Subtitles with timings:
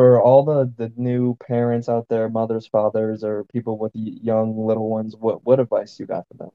[0.00, 4.88] for all the the new parents out there, mothers, fathers, or people with young little
[4.88, 6.48] ones, what what advice you got for them?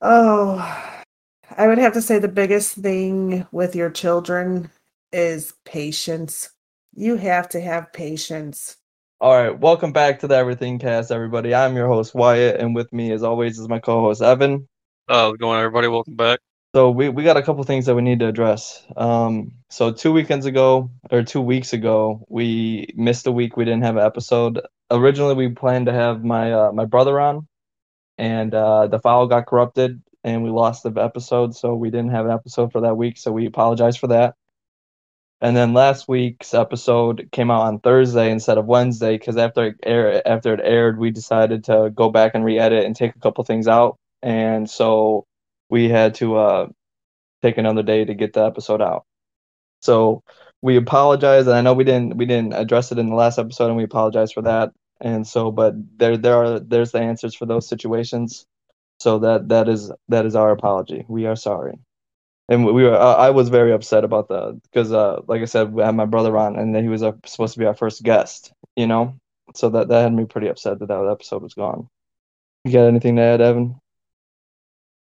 [0.00, 1.02] Oh,
[1.58, 4.70] I would have to say the biggest thing with your children
[5.12, 6.48] is patience.
[6.94, 8.78] You have to have patience.
[9.20, 11.54] All right, welcome back to the Everything Cast, everybody.
[11.54, 14.66] I'm your host Wyatt, and with me, as always, is my co-host Evan.
[15.10, 15.88] Oh, going on, everybody.
[15.88, 16.40] Welcome back.
[16.74, 18.86] So we, we got a couple things that we need to address.
[18.96, 23.56] Um, so two weekends ago or two weeks ago, we missed a week.
[23.56, 24.60] We didn't have an episode.
[24.88, 27.48] Originally, we planned to have my uh, my brother on,
[28.18, 32.26] and uh, the file got corrupted, and we lost the episode, so we didn't have
[32.26, 33.18] an episode for that week.
[33.18, 34.34] So we apologize for that.
[35.40, 39.76] And then last week's episode came out on Thursday instead of Wednesday because after it
[39.82, 43.42] air after it aired, we decided to go back and re-edit and take a couple
[43.42, 45.26] things out, and so
[45.70, 46.68] we had to uh,
[47.42, 49.04] take another day to get the episode out.
[49.80, 50.22] So
[50.62, 53.68] we apologize, and I know we didn't we didn't address it in the last episode,
[53.68, 54.72] and we apologize for that.
[55.00, 58.46] And so, but there there are there's the answers for those situations.
[59.00, 61.04] So that that is that is our apology.
[61.08, 61.78] We are sorry
[62.48, 65.72] and we were uh, I was very upset about that because uh like I said
[65.72, 68.86] we had my brother on and he was supposed to be our first guest you
[68.86, 69.16] know
[69.54, 71.88] so that that had me pretty upset that that episode was gone
[72.64, 73.76] you got anything to add Evan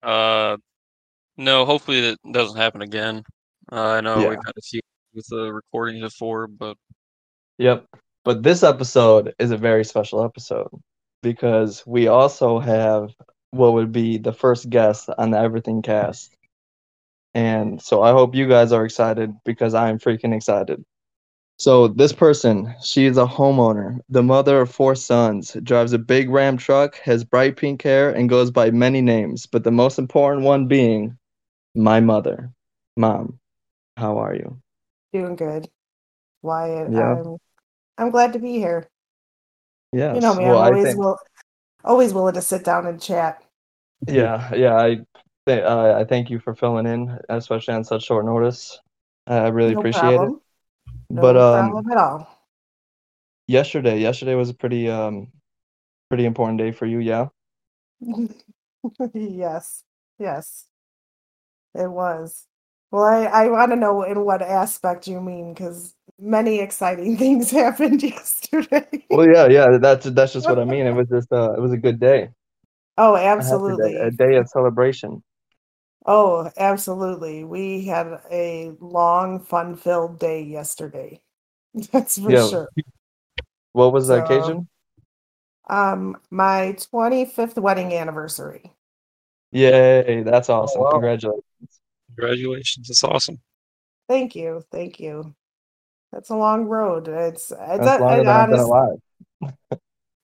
[0.03, 0.57] Uh,
[1.37, 3.23] no, hopefully that doesn't happen again.
[3.71, 4.29] Uh, I know Yeah.
[4.29, 4.81] we've had a few
[5.13, 6.77] with the recordings before, but
[7.57, 7.85] yep.
[8.23, 10.69] But this episode is a very special episode
[11.23, 13.11] because we also have
[13.51, 16.35] what would be the first guest on the Everything cast.
[17.33, 20.83] And so I hope you guys are excited because I'm freaking excited.
[21.57, 26.29] So this person, she is a homeowner, the mother of four sons, drives a big
[26.29, 30.43] Ram truck, has bright pink hair, and goes by many names, but the most important
[30.45, 31.17] one being
[31.77, 32.51] my mother.
[32.97, 33.39] Mom,
[33.95, 34.59] how are you?
[35.13, 35.69] Doing good.
[36.41, 37.13] Wyatt, Yeah.
[37.13, 37.37] I'm
[37.97, 38.87] I'm glad to be here.
[39.93, 41.17] Yeah, You know me, well, I'm always think, will
[41.83, 43.43] always willing to sit down and chat.
[44.07, 44.97] yeah, yeah, I,
[45.47, 48.79] th- uh, I thank you for filling in, especially on such short notice.
[49.25, 50.29] I really no appreciate problem.
[50.33, 51.13] it.
[51.15, 52.27] No But um, problem at all.
[53.47, 55.29] yesterday, yesterday was a pretty um,
[56.09, 57.27] pretty important day for you, yeah.
[59.13, 59.83] yes.
[60.19, 60.66] Yes.
[61.77, 62.45] It was.
[62.91, 67.51] Well, I, I want to know in what aspect you mean, because many exciting things
[67.51, 69.05] happened yesterday.
[69.09, 70.87] Well, yeah, yeah, that's that's just what I mean.
[70.87, 72.29] It was just uh, it was a good day.
[72.97, 73.95] oh, a happy day, absolutely.
[73.97, 75.23] a day of celebration.
[76.05, 77.43] Oh, absolutely.
[77.43, 81.21] We had a long, fun-filled day yesterday.
[81.91, 82.47] That's for Yeah.
[82.47, 82.69] sure.
[83.73, 84.69] What was the So- occasion?
[85.69, 88.71] Um, my 25th wedding anniversary.
[89.51, 90.81] Yay, that's awesome.
[90.81, 90.91] wow.
[90.91, 91.43] Congratulations.
[92.17, 92.89] Congratulations.
[92.89, 93.39] It's awesome.
[94.09, 94.63] Thank you.
[94.71, 95.35] Thank you.
[96.11, 97.07] That's a long road.
[97.07, 98.99] It's, it's That's a, longer it than I've been alive.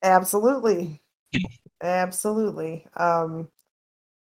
[0.01, 1.01] Absolutely.
[1.81, 2.85] Absolutely.
[2.95, 3.49] Um,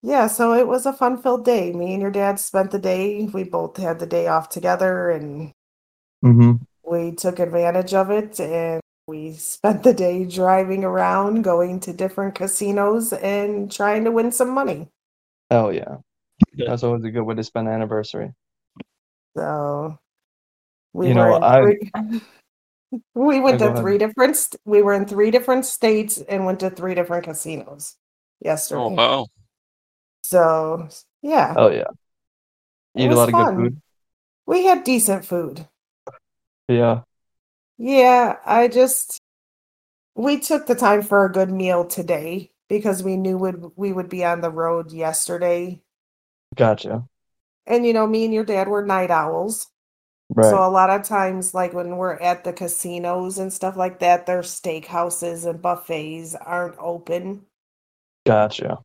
[0.02, 1.72] yeah, so it was a fun-filled day.
[1.72, 3.28] Me and your dad spent the day.
[3.32, 5.52] We both had the day off together and
[6.22, 6.56] Mm-hmm.
[6.84, 12.34] we took advantage of it and we spent the day driving around, going to different
[12.34, 14.88] casinos and trying to win some money.
[15.50, 15.96] Oh, yeah.
[16.54, 16.70] Yeah.
[16.70, 18.32] That's always a good way to spend an anniversary.
[19.36, 19.98] So
[20.92, 21.90] we You know, were in I- three,
[23.14, 23.82] we went go to ahead.
[23.82, 27.96] three different st- we were in three different states and went to three different casinos
[27.96, 28.80] oh, yesterday.
[28.82, 29.26] Oh, wow.
[30.22, 30.88] So
[31.22, 31.84] yeah, Oh yeah.
[32.94, 33.54] It Eat a was lot of fun.
[33.54, 33.82] good food.
[34.46, 35.66] we had decent food.
[36.68, 37.02] Yeah.
[37.78, 39.20] Yeah, I just
[40.14, 44.08] we took the time for a good meal today because we knew would we would
[44.08, 45.80] be on the road yesterday.
[46.54, 47.04] Gotcha.
[47.66, 49.68] And you know, me and your dad were night owls.
[50.28, 50.48] Right.
[50.48, 54.26] So a lot of times like when we're at the casinos and stuff like that,
[54.26, 57.46] their steakhouses and buffets aren't open.
[58.26, 58.78] Gotcha.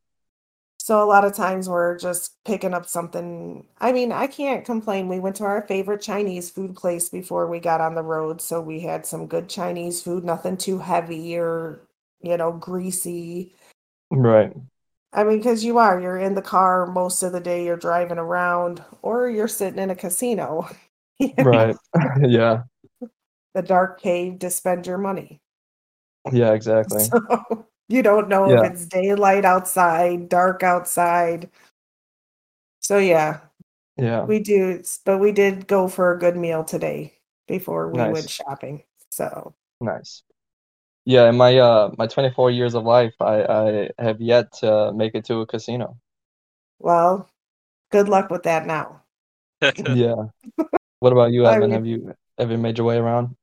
[0.80, 3.66] So a lot of times we're just picking up something.
[3.80, 5.08] I mean, I can't complain.
[5.08, 8.62] We went to our favorite Chinese food place before we got on the road, so
[8.62, 11.82] we had some good Chinese food, nothing too heavy or,
[12.22, 13.56] you know, greasy.
[14.12, 14.54] Right.
[15.16, 18.18] I mean, because you are, you're in the car most of the day, you're driving
[18.20, 20.68] around, or you're sitting in a casino.
[21.38, 21.78] Right.
[22.28, 22.64] yeah.
[23.54, 25.40] The dark cave to spend your money.
[26.34, 27.06] Yeah, exactly.
[27.10, 28.64] So you don't know Yeah.
[28.66, 31.50] if it's daylight outside, dark outside.
[32.82, 33.40] So yeah,
[33.98, 34.26] Yeah.
[34.26, 37.14] We do, but we did go for a good meal today
[37.48, 38.14] before we Nice.
[38.14, 38.84] went shopping.
[39.12, 40.24] So Nice.
[41.06, 45.16] Yeah, in my uh my 24 years of life, I I have yet to make
[45.16, 45.98] it to a casino.
[46.80, 47.30] Well,
[47.92, 49.04] good luck with that now.
[49.78, 50.16] Yeah.
[51.00, 51.72] What about you, I Evan?
[51.72, 53.36] mean- Have you ever made your way around?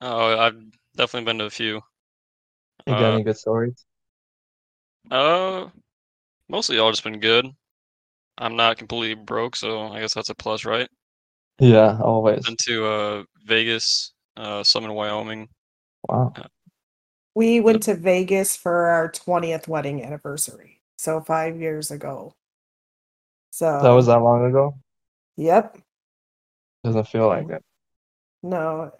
[0.00, 1.82] Oh, I've definitely been to a few.
[2.86, 3.84] You got Uh, any good stories?
[5.10, 5.68] uh,
[6.48, 7.46] mostly all just been good.
[8.38, 10.88] I'm not completely broke, so I guess that's a plus, right?
[11.58, 12.44] Yeah, always.
[12.44, 15.48] Been to uh Vegas, uh, some in Wyoming.
[16.08, 16.38] Wow.
[17.34, 20.80] We went to Vegas for our 20th wedding anniversary.
[20.96, 22.34] So five years ago.
[23.50, 24.76] So That was that long ago?
[25.36, 25.78] Yep.
[26.84, 27.64] Doesn't feel like it.
[28.42, 28.92] No,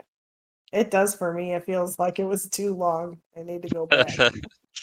[0.72, 1.54] it does for me.
[1.54, 3.18] It feels like it was too long.
[3.36, 4.08] I need to go back.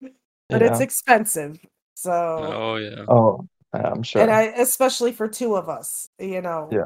[0.00, 1.58] but it's expensive.
[1.94, 3.04] So oh yeah.
[3.08, 4.22] Oh, I'm sure.
[4.22, 6.68] and I especially for two of us, you know.
[6.70, 6.84] Yeah.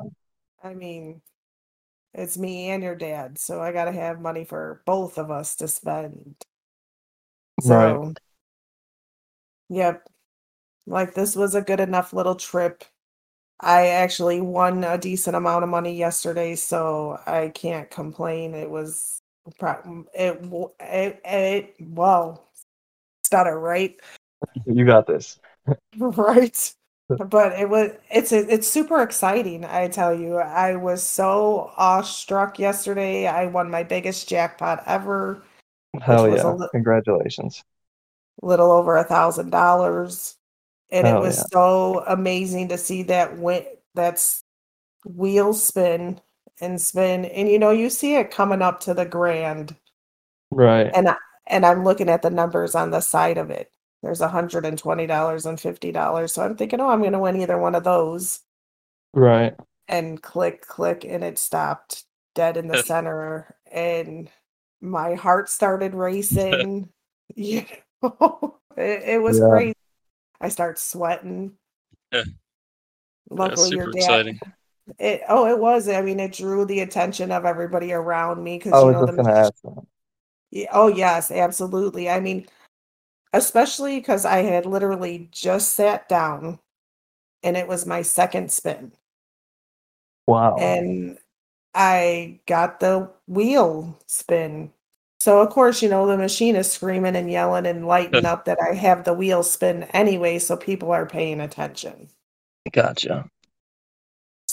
[0.62, 1.20] I mean,
[2.14, 5.56] it's me and your dad, so I got to have money for both of us
[5.56, 6.37] to spend.
[7.64, 7.93] Right.
[7.93, 8.14] So,
[9.69, 10.06] yep.
[10.87, 12.84] Like this was a good enough little trip.
[13.61, 18.55] I actually won a decent amount of money yesterday, so I can't complain.
[18.55, 19.20] It was
[20.14, 20.40] it
[20.81, 22.49] it, it well
[23.25, 23.99] stutter right
[24.67, 25.38] You got this.
[25.99, 26.75] right
[27.08, 33.26] but it was it's it's super exciting i tell you i was so awestruck yesterday
[33.26, 35.42] i won my biggest jackpot ever
[36.00, 36.44] Hell yeah.
[36.50, 37.62] li- Congratulations.
[38.42, 40.36] little over a thousand dollars
[40.90, 41.44] and it was yeah.
[41.52, 43.64] so amazing to see that win
[43.94, 44.42] that's
[45.04, 46.20] wheel spin
[46.60, 49.76] and spin and you know you see it coming up to the grand
[50.50, 50.90] Right.
[50.94, 51.16] and I,
[51.48, 53.70] and i'm looking at the numbers on the side of it
[54.04, 57.84] there's $120 and $50 so i'm thinking oh i'm going to win either one of
[57.84, 58.40] those
[59.14, 59.54] Right.
[59.88, 62.04] and click click and it stopped
[62.34, 64.30] dead in the center and
[64.80, 66.88] my heart started racing
[67.34, 67.64] you
[68.02, 69.48] know it, it was Yeah.
[69.48, 69.74] crazy
[70.40, 71.52] i start sweating
[72.12, 72.24] Yeah.
[73.30, 74.40] luckily your super dad exciting.
[74.98, 78.74] it oh it was i mean it drew the attention of everybody around me because
[78.74, 79.86] I you know just the gonna ask that.
[80.50, 82.08] Yeah, oh yes, absolutely.
[82.08, 82.46] I mean,
[83.34, 86.60] especially because I had literally just sat down
[87.42, 88.92] and it was my second spin.
[90.26, 90.56] Wow.
[90.56, 91.19] And
[91.75, 94.72] I got the wheel spin.
[95.19, 98.58] So of course, you know, the machine is screaming and yelling and lighting up that
[98.60, 102.08] I have the wheel spin anyway, so people are paying attention.
[102.72, 103.28] Gotcha.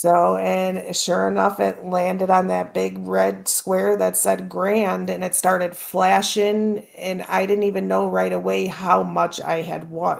[0.02, 5.22] So, and sure enough, it landed on that big red square that said grand and
[5.22, 6.88] it started flashing.
[6.98, 10.18] And I didn't even know right away how much I had won.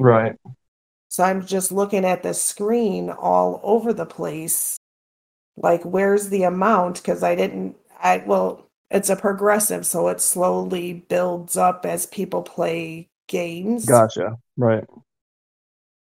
[0.00, 0.36] Right.
[1.10, 4.78] So I'm just looking at the screen all over the place.
[5.58, 7.02] Like, where's the amount?
[7.02, 12.40] Because I didn't, I, well, it's a progressive, so it slowly builds up as people
[12.40, 13.84] play games.
[13.84, 14.38] Gotcha.
[14.56, 14.86] Right.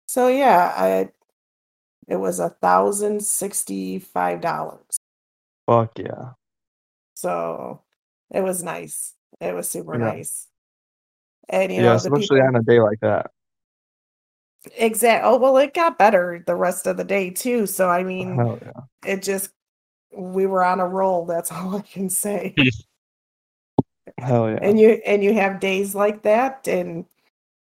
[0.06, 1.08] So yeah, I,
[2.10, 4.98] it was a thousand sixty-five dollars.
[5.66, 6.32] Fuck yeah.
[7.14, 7.82] So
[8.30, 9.14] it was nice.
[9.40, 10.06] It was super Yeah.
[10.06, 10.48] nice.
[11.48, 13.30] And you yeah, know, especially people on a day like that.
[14.76, 15.26] Exactly.
[15.30, 17.66] oh well it got better the rest of the day too.
[17.66, 18.72] So I mean yeah.
[19.06, 19.50] it just
[20.14, 22.54] we were on a roll, that's all I can say.
[24.18, 24.58] Hell yeah.
[24.60, 27.06] and you and you have days like that and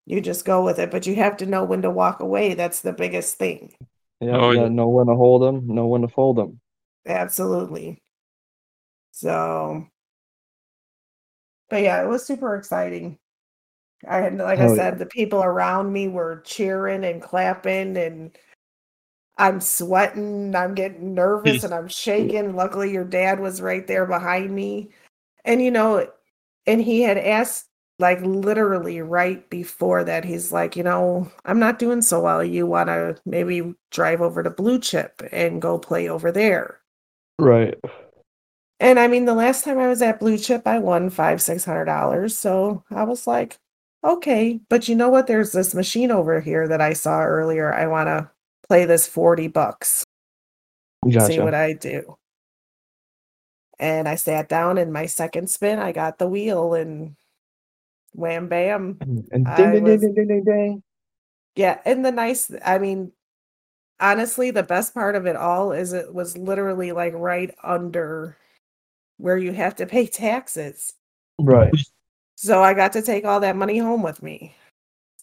[0.06, 2.54] you just go with it, but you have to know when to walk away.
[2.56, 3.74] That's the biggest thing.
[4.22, 4.64] Yeah, Oh, you yeah.
[4.64, 6.60] gotta know when to hold them, know when to fold them.
[7.06, 8.02] Absolutely.
[9.12, 9.88] So,
[11.70, 13.18] but yeah, it was super exciting.
[14.08, 18.38] I had, like I Hell said, the people around me were cheering and clapping, and
[19.38, 20.56] I'm sweating.
[20.56, 22.56] I'm getting nervous and I'm shaking.
[22.56, 24.90] Luckily, your dad was right there behind me.
[25.46, 26.08] And, you know,
[26.68, 27.68] and he had asked,
[28.02, 32.44] like, literally right before that, he's like, you know, I'm not doing so well.
[32.44, 36.80] You want to maybe drive over to Blue Chip and go play over there.
[37.40, 37.80] Right.
[38.80, 41.64] And I mean, the last time I was at Blue Chip, I won five, six
[41.64, 42.38] hundred dollars.
[42.38, 43.60] So I was like,
[44.04, 45.28] okay, but you know what?
[45.28, 47.74] There's this machine over here that I saw earlier.
[47.74, 48.30] I want to
[48.68, 50.04] play this 40 bucks,
[51.06, 52.18] see what I do.
[53.80, 57.16] And I sat down in my second spin, I got the wheel and
[58.14, 58.98] wham bam.
[59.02, 60.84] And and ding ding ding was- ding ding ding ding.
[61.56, 63.12] Yeah, and the nice, I mean,
[64.00, 68.38] honestly, the best part of it all is it was literally like right under
[69.18, 70.94] where you have to pay taxes.
[71.40, 71.74] Right.
[72.36, 74.56] So I got to take all that money home with me.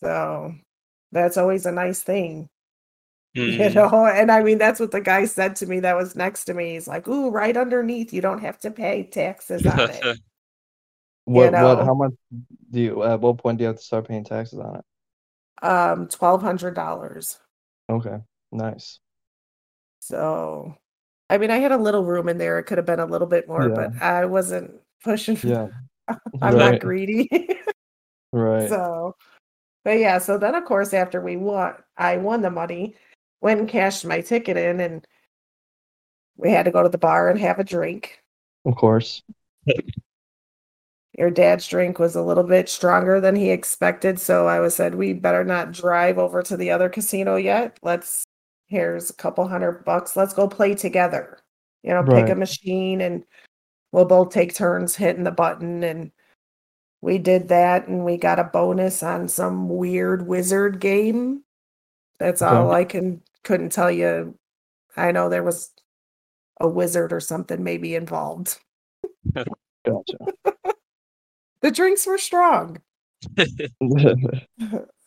[0.00, 0.54] So
[1.10, 2.48] that's always a nice thing,
[3.34, 3.74] you Mhm.
[3.74, 4.06] know.
[4.06, 6.74] And I mean, that's what the guy said to me that was next to me.
[6.74, 10.18] He's like, "Ooh, right underneath, you don't have to pay taxes on it."
[11.28, 11.84] What what know.
[11.84, 12.12] how much
[12.70, 14.84] do you at what point do you have to start paying taxes on it?
[15.66, 17.38] um, twelve hundred dollars.
[17.90, 18.18] Okay.
[18.52, 19.00] Nice.
[20.00, 20.74] So
[21.30, 22.58] I mean, I had a little room in there.
[22.58, 23.74] It could have been a little bit more, Yeah.
[23.74, 24.72] but I wasn't
[25.04, 25.36] pushing.
[25.42, 25.68] Yeah.
[26.40, 27.28] I'm not greedy.
[28.30, 28.68] Right.
[28.68, 29.16] So,
[29.84, 32.94] but yeah, so then of course after we won, I won the money,
[33.40, 35.06] went and cashed my ticket in, and
[36.36, 38.22] we had to go to the bar and have a drink.
[38.66, 39.22] Of course.
[41.18, 44.94] Your dad's drink was a little bit stronger than he expected, so I was said
[44.94, 47.76] we better not drive over to the other casino yet.
[47.82, 48.22] Let's
[48.68, 50.16] here's a couple hundred bucks.
[50.16, 51.40] Let's go play together.
[51.82, 53.24] You know, pick a machine and
[53.90, 56.12] we'll both take turns hitting the button and
[57.00, 61.42] we did that and we got a bonus on some weird wizard game.
[62.20, 62.54] That's Okay.
[62.54, 64.38] all I can couldn't tell you.
[64.96, 65.72] I know there was
[66.60, 68.56] a wizard or something maybe involved.
[69.34, 70.18] Gotcha.
[71.62, 72.78] The drinks were strong.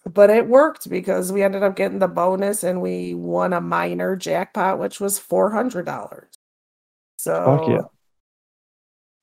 [0.05, 4.15] but it worked because we ended up getting the bonus and we won a minor
[4.15, 6.25] jackpot which was $400
[7.17, 7.81] so Fuck yeah.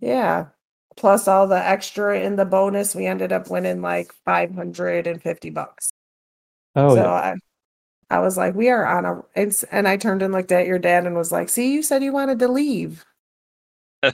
[0.01, 0.47] yeah
[0.97, 5.91] plus all the extra in the bonus we ended up winning like 550 bucks
[6.77, 7.11] oh so yeah.
[7.11, 7.35] I,
[8.11, 10.79] I was like we are on a it's and i turned and looked at your
[10.79, 13.05] dad and was like see you said you wanted to leave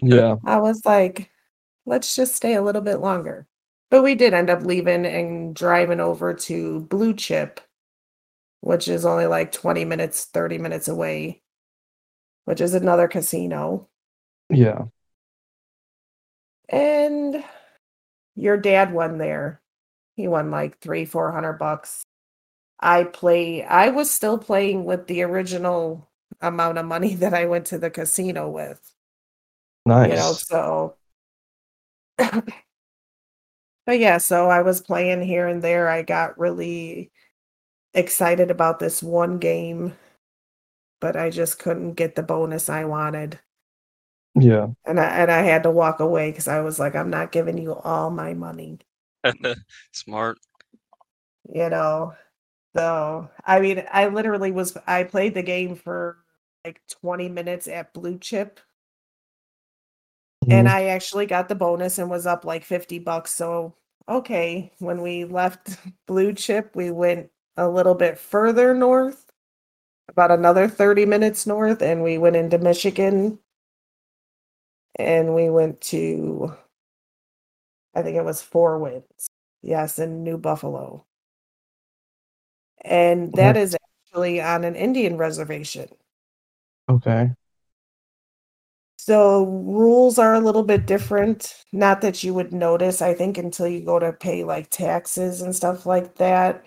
[0.02, 0.36] Yeah.
[0.44, 1.30] I was like,
[1.86, 3.46] let's just stay a little bit longer.
[3.90, 7.60] But we did end up leaving and driving over to Blue Chip,
[8.60, 11.42] which is only like 20 minutes, 30 minutes away,
[12.44, 13.88] which is another casino.
[14.50, 14.86] Yeah.
[16.68, 17.44] And
[18.34, 19.60] your dad won there.
[20.16, 22.04] He won like three, four hundred bucks.
[22.80, 26.08] I play I was still playing with the original
[26.40, 28.80] amount of money that I went to the casino with.
[29.86, 30.10] Nice.
[30.10, 30.96] you know so
[32.18, 32.44] but
[33.88, 35.88] yeah so i was playing here and there.
[35.88, 37.10] I got really
[37.92, 39.94] excited about this one game
[41.00, 43.38] but i just couldn't get the bonus i wanted.
[44.34, 44.68] Yeah.
[44.84, 47.58] and i and i had to walk away because i was like i'm not giving
[47.58, 48.78] you all my money.
[49.92, 50.38] Smart.
[51.52, 52.14] you know?
[52.74, 56.18] So i mean i literally was i played the game for
[56.64, 58.58] like 20 minutes at blue chip
[60.50, 60.70] and Mhm.
[60.70, 63.32] I actually got the bonus and was up like 50 bucks.
[63.32, 63.74] So,
[64.08, 69.26] okay, when we left Blue Chip, we went a little bit further north,
[70.08, 73.40] about another 30 minutes north, and we went into Michigan
[74.98, 76.56] and we went to,
[77.94, 79.28] I think it was Four Winds.
[79.62, 81.06] Yes, in New Buffalo.
[82.84, 85.88] And that is actually on an Indian reservation.
[86.88, 87.34] okay.
[89.06, 91.62] So rules are a little bit different.
[91.72, 95.54] Not that you would notice, I think, until you go to pay like taxes and
[95.54, 96.64] stuff like that.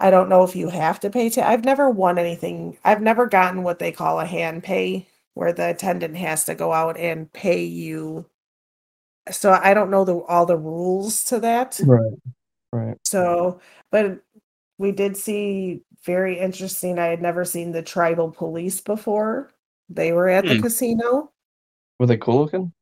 [0.00, 2.78] I don't know if you have to pay ta- I've never won anything.
[2.84, 6.72] I've never gotten what they call a hand pay, where the attendant has to go
[6.72, 8.26] out and pay you.
[9.30, 11.80] So I don't know the all the rules to that.
[11.84, 12.12] Right.
[12.72, 12.98] Right.
[13.04, 13.60] So,
[13.90, 14.20] but
[14.78, 16.98] we did see very interesting.
[16.98, 19.50] I had never seen the tribal police before.
[19.88, 20.62] They were at the Hmm.
[20.62, 21.32] casino.
[21.98, 22.72] Were they cool looking?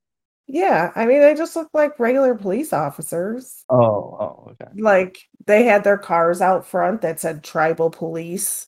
[0.47, 3.64] Yeah, I mean, they just looked like regular police officers.
[3.69, 3.76] Oh.
[3.78, 4.49] Oh.
[4.52, 4.71] Okay.
[4.80, 8.66] Like they had their cars out front that said tribal police.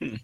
[0.00, 0.16] Hmm.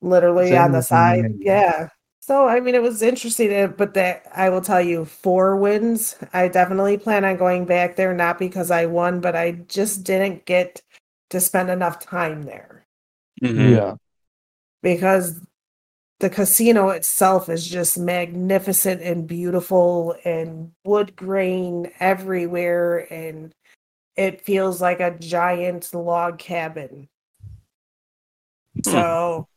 [0.00, 1.22] Literally Same on the side.
[1.22, 1.38] mine.
[1.42, 1.88] Yeah.
[2.20, 6.16] So I mean it was interesting, uh, but that I will tell you, Four Winds.
[6.32, 10.44] I definitely plan on going back there, not because I won, but I just didn't
[10.46, 10.82] get
[11.30, 12.86] to spend enough time there.
[13.42, 13.74] Mhm.
[13.76, 13.94] Yeah.
[14.82, 15.40] because
[16.20, 23.54] the casino itself is just magnificent and beautiful and wood grain everywhere and
[24.16, 27.08] it feels like a giant log cabin
[28.84, 28.90] Hmm.
[28.92, 29.48] so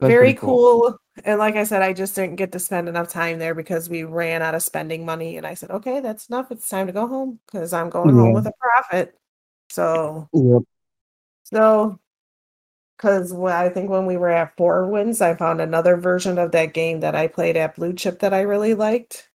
[0.00, 0.98] That's very pretty cool.
[1.24, 4.02] and like i said i just didn't get to spend enough time there because we
[4.02, 7.06] ran out of spending money and i said okay that's enough it's time to go
[7.06, 9.14] home because i'm going home with a profit
[9.70, 10.62] so Yep.
[11.44, 11.98] So,
[12.98, 16.50] because when I think when we were at Four Winds, I found another version of
[16.50, 19.30] that game that I played at Blue Chip that I really liked.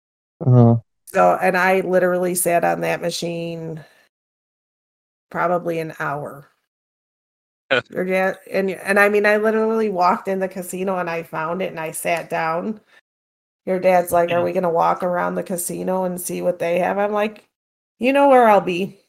[0.45, 0.77] Uh-huh.
[1.07, 3.85] So, and I literally sat on that machine
[5.31, 6.49] probably an hour.
[7.91, 11.63] Your dad- and and I mean, I literally walked in the casino and I found
[11.63, 12.81] it and I sat down.
[13.65, 16.99] Your dad's like, "Are we gonna walk around the casino and see what they have?"
[16.99, 17.49] I'm like,
[18.01, 19.02] "You know where I'll be."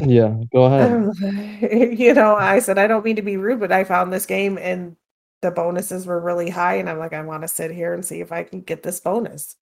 [0.00, 0.36] Yeah.
[0.52, 1.98] Go ahead.
[1.98, 4.58] you know, I said, I don't mean to be rude, but I found this game
[4.58, 4.96] and
[5.42, 6.76] the bonuses were really high.
[6.76, 9.00] And I'm like, I want to sit here and see if I can get this
[9.00, 9.56] bonus.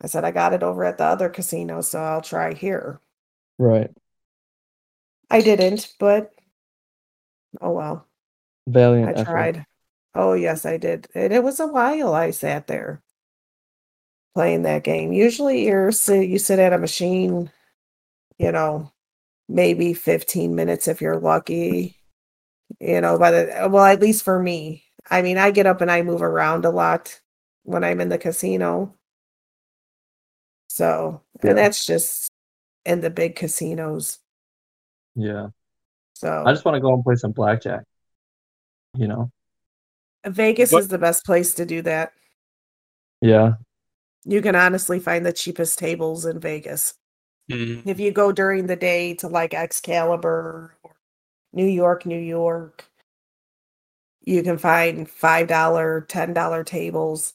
[0.00, 3.00] I said, I got it over at the other casino, so I'll try here.
[3.58, 3.90] Right.
[5.30, 6.32] I didn't, but
[7.60, 8.06] oh well,
[8.66, 9.24] Valiant I effort.
[9.24, 9.66] tried.
[10.14, 11.08] Oh, yes, I did.
[11.14, 13.02] And it was a while I sat there
[14.34, 15.12] playing that game.
[15.12, 17.50] Usually you're sit you sit at a machine,
[18.38, 18.92] you know,
[19.48, 21.98] maybe 15 minutes if you're lucky.
[22.80, 24.84] You know, by the well, at least for me.
[25.10, 27.20] I mean, I get up and I move around a lot
[27.62, 28.94] when I'm in the casino.
[30.68, 31.50] So, Yeah.
[31.50, 32.30] and that's just
[32.84, 34.18] in the big casinos.
[35.14, 35.48] Yeah.
[36.14, 37.84] So, I just want to go and play some blackjack.
[38.96, 39.30] You know?
[40.26, 42.12] Vegas What- is the best place to do that.
[43.20, 43.54] Yeah.
[44.24, 46.94] You can honestly find the cheapest tables in Vegas.
[47.48, 47.86] Mhm.
[47.86, 50.96] If you go during the day to like Excalibur or
[51.52, 52.86] New York, New York,
[54.22, 57.34] you can find $5, $10 tables.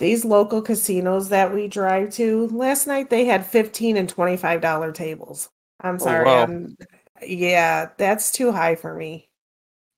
[0.00, 5.50] These local casinos that we drive to, last night they had 15 and $25 tables.
[5.80, 6.26] I'm Oh, sorry.
[6.26, 6.42] wow.
[6.44, 6.76] I'm,
[7.22, 9.30] yeah, that's too high for me.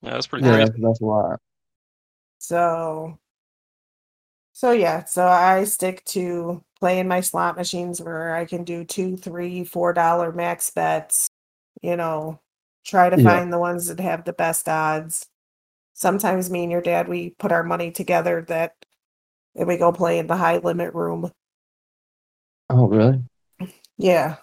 [0.03, 0.71] Yeah, that's pretty Yeah, crazy.
[0.71, 1.41] that's, that's a lot.
[2.39, 3.19] So,
[4.53, 9.17] so yeah, so I stick to playing my slot machines where I can do two,
[9.17, 11.29] three, four dollar max bets.
[11.83, 12.41] You know,
[12.85, 13.29] try to Yeah.
[13.29, 15.27] find the ones that have the best odds.
[15.95, 18.75] Sometimes me and your dad we put our money together that
[19.57, 21.33] and we go play in the high limit room.
[22.71, 23.23] Oh, really?
[23.97, 24.37] Yeah.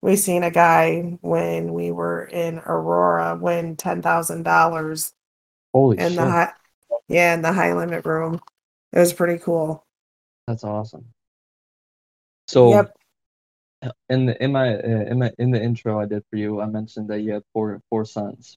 [0.00, 5.12] We seen a guy when we were in Aurora win ten thousand dollars
[5.72, 6.16] Holy in shit.
[6.16, 6.52] the high
[7.08, 8.40] yeah, in the high limit room.
[8.92, 9.84] It was pretty cool.
[10.46, 11.06] That's awesome.
[12.48, 12.96] So Yep.
[14.08, 16.66] in the in my uh, in my in the intro I did for you, I
[16.66, 18.56] mentioned that you have four four sons.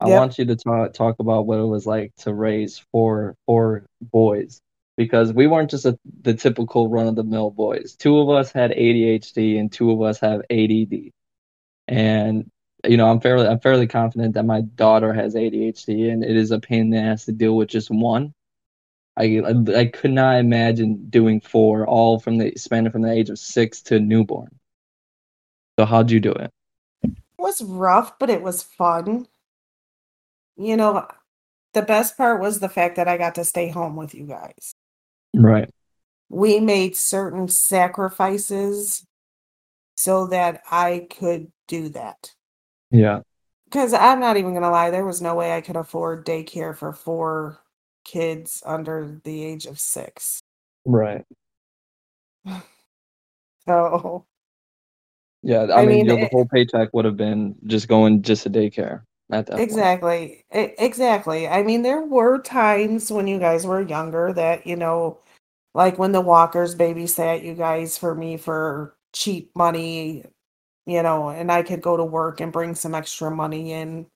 [0.00, 0.08] I Yep.
[0.08, 4.60] want you to talk talk about what it was like to raise four four boys
[4.96, 7.96] because we weren't just a, the typical run of the mill boys.
[7.96, 11.12] Two of us had ADHD and two of us have ADD.
[11.88, 12.50] And
[12.84, 16.50] you know, I'm fairly I'm fairly confident that my daughter has ADHD and it is
[16.52, 18.34] a pain in the ass to deal with just one.
[19.18, 23.30] I, I I could not imagine doing four, all from the spanning from the age
[23.30, 24.58] of six to newborn.
[25.78, 26.50] So how'd you do it?
[27.02, 29.26] It was rough, but it was fun.
[30.56, 31.06] You know,
[31.74, 34.74] the best part was the fact that I got to stay home with you guys.
[35.34, 35.70] Right.
[36.28, 39.06] We made certain sacrifices
[39.96, 42.34] so that I could do that.
[42.90, 43.20] Yeah.
[43.64, 46.76] Because I'm not even going to lie, there was no way I could afford daycare
[46.76, 47.60] for four
[48.08, 50.40] kids under the age of six.
[50.84, 51.24] Right.
[53.66, 54.26] So,
[55.42, 55.62] Yeah.
[55.64, 58.50] I, I mean, mean, know, the whole paycheck would have been just going just to
[58.50, 59.60] daycare at that.
[59.60, 60.44] Exactly.
[60.54, 61.46] E- Exactly.
[61.48, 65.18] I mean, there were times when you guys were younger that, you know,
[65.74, 70.24] like when the Walkers babysat you guys for me for cheap money,
[70.86, 74.06] you know, and I could go to work and bring some extra money in.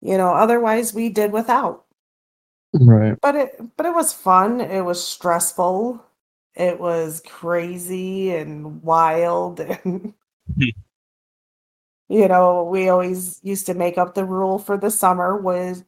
[0.00, 1.83] You know, otherwise we did without.
[2.74, 3.16] Right.
[3.20, 4.60] But it but it was fun.
[4.60, 6.04] It was stressful.
[6.54, 10.14] It was crazy and wild and
[10.56, 10.64] hmm.
[12.08, 15.84] you know, we always used to make up the rule for the summer was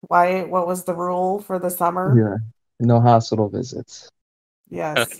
[0.00, 2.16] why what was the rule for the summer?
[2.18, 2.36] Yeah.
[2.86, 4.08] No hospital visits.
[4.70, 5.18] Yes.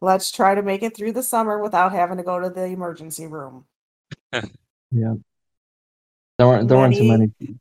[0.00, 3.26] Let's try to make it through the summer without having to go to the emergency
[3.26, 3.64] room.
[4.90, 5.14] Yeah.
[6.38, 7.58] There weren't there weren't too Many- many.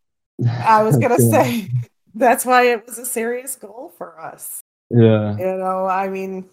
[0.47, 1.67] I was gonna say
[2.13, 4.59] that's why it was a serious goal for us.
[4.89, 5.37] Yeah.
[5.37, 6.49] You know, I mean,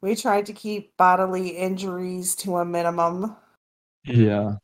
[0.00, 3.36] we tried to keep bodily injuries to a minimum.
[4.04, 4.56] Yeah.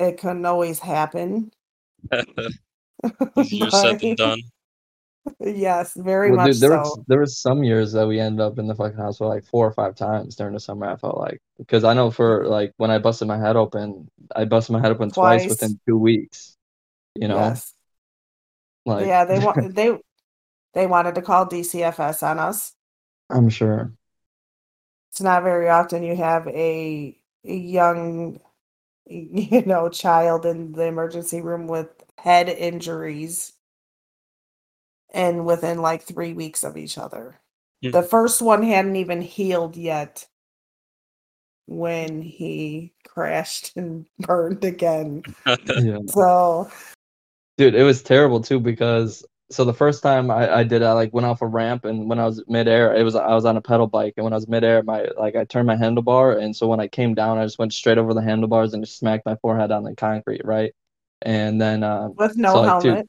[0.00, 1.52] It couldn't always happen.
[3.36, 4.40] Easier said than done.
[5.38, 6.78] Yes, very Well, much dude, there so.
[6.80, 9.66] was there was some years that we ended up in the fucking hospital like four
[9.66, 10.86] or five times during the summer.
[10.86, 14.44] I felt like because I know for like when I busted my head open, I
[14.46, 15.50] busted my head open twice, Twice.
[15.50, 16.56] within two weeks.
[17.14, 17.72] You know, Yes.
[18.84, 19.98] Like yeah, they want they
[20.74, 22.74] they wanted to call DCFS on us.
[23.30, 23.92] I'm sure.
[25.10, 28.40] It's not very often you have a, a young
[29.06, 33.52] you know child in the emergency room with head injuries
[35.12, 37.38] and within like 3 weeks of each other.
[37.82, 37.90] Hmm.
[37.90, 40.26] The first one hadn't even healed yet
[41.66, 45.22] when he crashed and burned again.
[45.46, 45.98] Yeah.
[46.08, 46.70] So,
[47.62, 51.12] Dude, it was terrible too because so the first time I, I did I like
[51.14, 53.60] went off a ramp and when I was midair it was I was on a
[53.60, 56.66] pedal bike and when I was midair my like I turned my handlebar and so
[56.66, 59.36] when I came down I just went straight over the handlebars and just smacked my
[59.36, 60.72] forehead on the concrete right?
[61.22, 63.08] And then uh, with no So, like, helmet.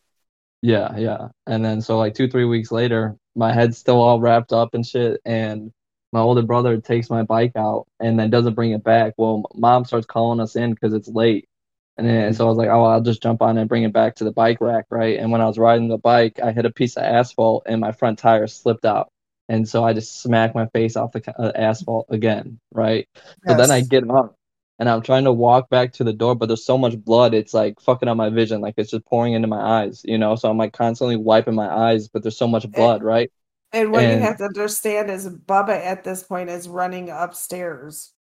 [0.61, 1.29] yeah yeah.
[1.47, 4.85] And then so like two three weeks later my head's still all wrapped up and
[4.85, 5.71] shit and
[6.11, 9.13] my older brother takes my bike out and then doesn't bring it back.
[9.17, 11.49] Well mom starts calling us in because it's late
[11.97, 13.93] And then and so I was like, oh, I'll just jump on and bring it
[13.93, 15.19] back to the bike rack, right?
[15.19, 17.91] And when I was riding the bike, I hit a piece of asphalt and my
[17.91, 19.11] front tire slipped out.
[19.49, 23.07] And so I just smacked my face off the uh, asphalt again, right?
[23.47, 24.35] So then I get up
[24.79, 27.53] and I'm trying to walk back to the door, but there's so much blood, it's
[27.53, 28.61] like fucking up my vision.
[28.61, 30.35] Like it's just pouring into my eyes, you know?
[30.35, 33.31] So I'm like constantly wiping my eyes, but there's so much blood, right?
[33.71, 38.13] And what you have to understand is Bubba at this point is running upstairs,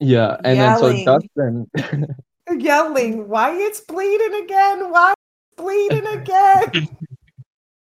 [0.00, 0.36] Yeah.
[0.44, 1.70] And then so Dustin,
[2.58, 4.90] yelling, "Wyatt's bleeding again?
[4.90, 5.20] Wyatt's
[5.56, 6.88] bleeding again?"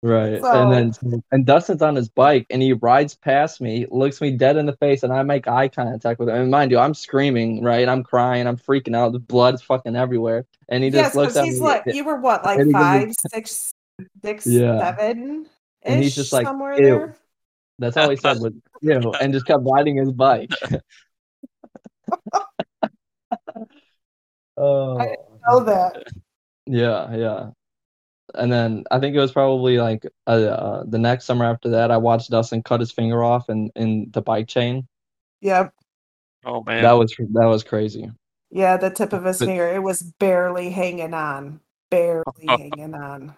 [0.03, 0.39] Right.
[0.39, 4.29] So- And then and Dustin's on his bike and he rides past me, looks me
[4.29, 6.35] dead in the face, and I make eye contact with him.
[6.35, 7.89] And mind you, I'm screaming, right?
[7.89, 9.13] I'm crying, I'm freaking out.
[9.13, 10.45] The blood's fucking everywhere.
[10.69, 11.65] And he yes, just looks because at he's me.
[11.65, 13.73] like, you were what, like and he gives me- five, six,
[14.23, 14.77] six, Yeah.
[14.79, 15.47] seven,
[15.81, 17.15] And he's just like, somewhere "Ew." there.
[17.79, 20.51] That's all he said was you know, and just kept riding his bike.
[24.57, 24.97] oh
[25.47, 26.03] Know that.
[26.65, 27.49] yeah, yeah.
[28.33, 31.91] And then I think it was probably like uh, uh, the next summer after that,
[31.91, 34.87] I watched Dustin cut his finger off in, in the bike chain.
[35.41, 35.73] Yep.
[36.45, 36.81] Oh man.
[36.83, 38.09] That was that was crazy.
[38.51, 39.67] Yeah, the tip of his But- finger.
[39.67, 41.59] It was barely hanging on.
[41.91, 43.35] Barely hanging on.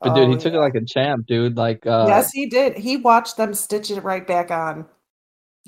[0.00, 1.56] But dude, Oh, he took it like a champ, dude.
[1.56, 2.76] Like uh yes, he did.
[2.76, 4.86] He watched them stitch it right back on.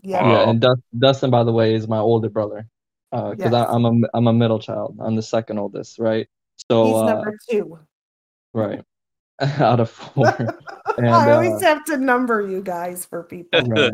[0.02, 0.20] Yeah.
[0.22, 0.30] Oh.
[0.30, 2.66] yeah, and Dust, Dustin, by the way, is my older brother.
[3.14, 3.66] Uh, because Yes.
[3.70, 4.98] I'm a I'm a middle child.
[5.00, 6.26] I'm the second oldest, right?
[6.68, 7.78] So He's uh, number two.
[8.52, 8.82] right
[9.40, 10.26] out of four,
[10.98, 13.62] and I always uh, have to number you guys for people.
[13.68, 13.92] right.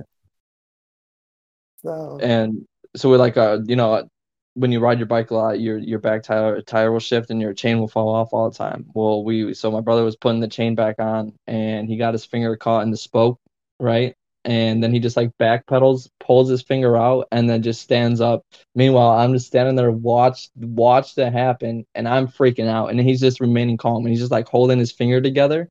[1.82, 4.08] So and so we're like uh you know
[4.54, 7.40] when you ride your bike a lot your your back tire tire will shift and
[7.40, 10.40] your chain will fall off all the time well we so my brother was putting
[10.40, 13.38] the chain back on and he got his finger caught in the spoke
[13.78, 17.82] right and then he just like back pedals pulls his finger out and then just
[17.82, 22.90] stands up meanwhile i'm just standing there watch watch that happen and i'm freaking out
[22.90, 25.68] and he's just remaining calm and he's just like holding his finger together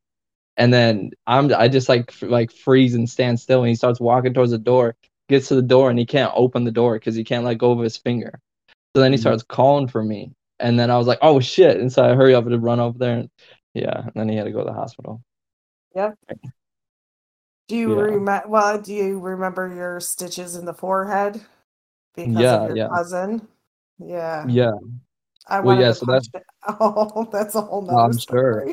[0.58, 3.99] and then i'm i just like f- like freeze and stand still and he starts
[3.99, 4.95] walking towards the door
[5.29, 7.71] gets to the door and he can't open the door because he can't let go
[7.71, 8.39] of his finger.
[8.95, 9.21] So then he Mhm.
[9.21, 10.34] starts calling for me.
[10.60, 11.79] And then I was like, oh shit.
[11.79, 13.19] And so I hurry up to run over there.
[13.19, 13.29] And
[13.73, 14.01] yeah.
[14.01, 15.21] And then he had to go to the hospital.
[17.69, 18.03] Do you Yeah.
[18.03, 18.49] remember?
[18.49, 21.45] Well, do you remember your stitches in the forehead
[22.15, 22.89] because Yeah, of your yeah.
[22.91, 23.47] cousin?
[23.99, 24.53] Yeah.
[24.53, 24.71] Yeah.
[25.47, 26.43] I Well, yeah, so punch it.
[26.67, 28.69] Oh, that's a whole nother I'm sure.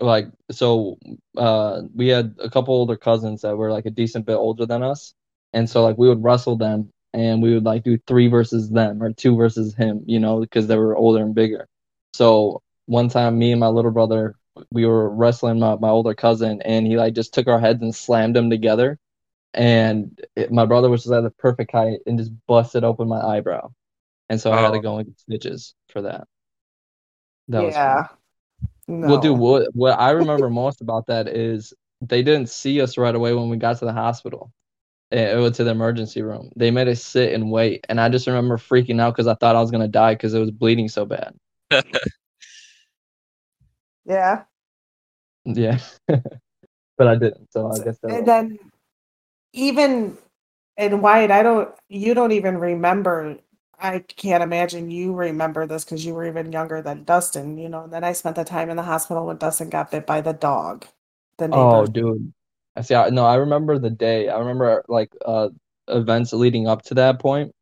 [0.00, 0.98] Like, so
[1.36, 4.82] uh, we had a couple older cousins that were like a decent bit older than
[4.82, 5.14] us.
[5.52, 9.02] And so like we would wrestle them and we would like do three versus them
[9.02, 11.68] or two versus him, you know, because they were older and bigger.
[12.14, 14.34] So one time, me and my little brother,
[14.70, 17.94] we were wrestling my, my older cousin, and he like just took our heads and
[17.94, 18.98] slammed them together.
[19.54, 23.20] And it, my brother was just at the perfect height and just busted open my
[23.20, 23.72] eyebrow.
[24.28, 24.82] And so I had to Oh.
[24.82, 26.26] go and get stitches for that.
[27.48, 28.06] That was yeah.
[28.88, 29.08] No.
[29.08, 33.14] Well, dude, what what I remember most about that is they didn't see us right
[33.14, 34.52] away when we got to the hospital,
[35.10, 36.50] it, or to the emergency room.
[36.56, 39.56] They made us sit and wait, and I just remember freaking out because I thought
[39.56, 41.34] I was gonna die because it was bleeding so bad.
[44.04, 44.44] Yeah.
[45.44, 47.52] Yeah, but I didn't.
[47.52, 48.58] So I guess And then
[49.52, 50.16] even
[50.76, 53.36] in White, I don't you don't even remember
[53.78, 57.84] I can't imagine you remember this because you were even younger than Dustin, you know.
[57.84, 60.32] And then I spent the time in the hospital when Dustin got bit by the
[60.32, 60.86] dog.
[61.38, 62.32] The Oh, dude.
[62.76, 62.94] I see.
[62.94, 64.28] I, no, I remember the day.
[64.28, 65.48] I remember like uh
[65.88, 67.52] events leading up to that point.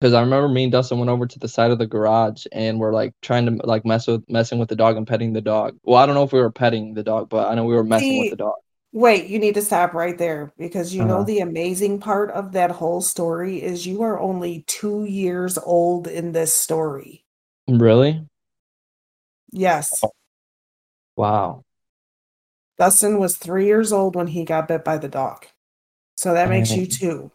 [0.00, 2.80] Because I remember me and Dustin went over to the side of the garage and
[2.80, 5.78] we're like trying to like mess with messing with the dog and petting the dog.
[5.82, 7.84] Well, I don't know if we were petting the dog, but I know we were
[7.84, 8.54] messing with the dog.
[8.92, 11.24] Wait, you need to stop right there because you know Uh-huh.
[11.24, 16.32] the amazing part of that whole story is you are only two years old in
[16.32, 17.24] this story.
[17.68, 18.26] Really?
[19.52, 20.02] Yes.
[21.16, 21.64] Wow.
[22.78, 25.44] Dustin was three years old when he got bit by the dog.
[26.16, 27.30] So that makes you two.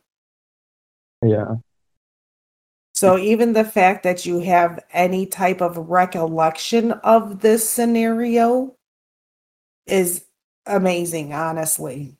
[1.23, 1.55] Yeah.
[2.95, 8.77] So even the fact that you have any type of recollection of this scenario
[9.85, 10.23] is
[10.65, 12.17] amazing, honestly.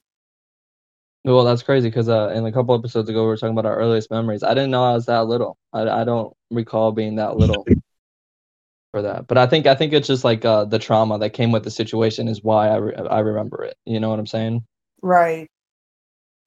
[1.23, 3.77] Well, that's crazy because uh, in a couple episodes ago, we were talking about our
[3.77, 4.43] earliest memories.
[4.43, 5.57] I didn't know I was that little.
[5.73, 7.65] I, I don't recall being that little
[8.91, 9.27] for that.
[9.27, 11.71] But I think I think it's just like uh, the trauma that came with the
[11.71, 13.75] situation is why I, re- I remember it.
[13.85, 14.63] You know what I'm saying?
[15.01, 15.49] Right.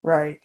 [0.04, 0.38] Right.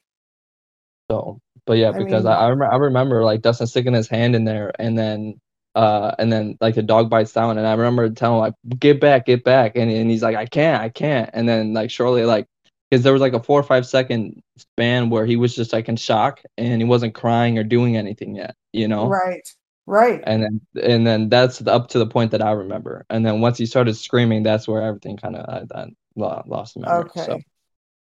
[1.12, 4.08] So, but yeah, I because mean- I I, rem- I remember like Dustin sticking his
[4.08, 5.40] hand in there, and then
[5.76, 9.00] uh, and then like the dog bites down, and I remember telling him like, "Get
[9.02, 12.26] back, get back," and and he's like, "I can't, I can't," and then like shortly
[12.26, 12.48] like
[12.90, 15.90] because there was like a four or five second span where he was just like
[15.90, 19.08] in shock and he wasn't crying or doing anything yet, you know.
[19.08, 19.42] Right.
[19.86, 20.22] Right.
[20.26, 23.04] and then and then that's up to the point that I remember.
[23.10, 26.82] And then once he started screaming, that's where everything kind of I, I lost the
[26.82, 27.06] memory.
[27.06, 27.26] Okay.
[27.26, 27.40] So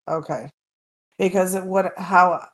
[0.10, 0.50] Okay.
[1.18, 2.46] Because what how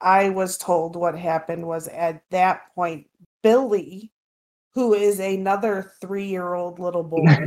[0.00, 3.06] I was told what happened was at that point
[3.42, 4.10] Billy,
[4.74, 7.46] who is another 3-year-old little boy,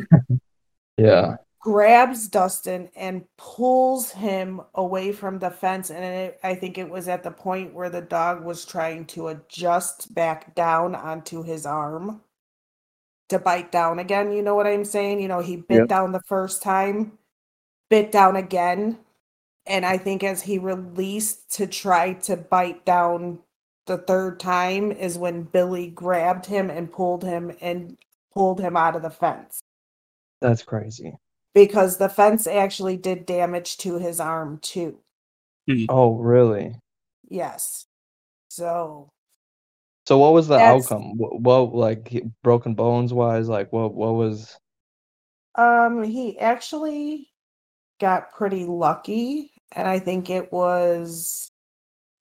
[0.98, 6.90] yeah, grabs Dustin and pulls him away from the fence and it, I think it
[6.90, 11.66] was at the point where the dog was trying to adjust back down onto his
[11.66, 12.22] arm
[13.30, 15.20] to bite down again, you know what I'm saying?
[15.20, 15.88] You know, he bit Yep.
[15.90, 17.18] down the first time,
[17.90, 19.00] bit down again,
[19.68, 23.40] and I think as he released to try to bite down
[23.86, 27.98] the third time is when Billy grabbed him and pulled him and
[28.34, 29.62] pulled him out of the fence
[30.42, 31.14] that's crazy.
[31.54, 35.00] because the fence actually did damage to his arm too.
[35.90, 36.76] Oh, really?
[37.30, 37.86] Yes.
[38.50, 39.10] So,
[40.08, 41.18] So what was the outcome?
[41.18, 43.50] What, what like broken bones wise?
[43.50, 44.58] Like what what was?
[45.56, 47.30] um he actually
[48.00, 51.50] got pretty lucky and I think it was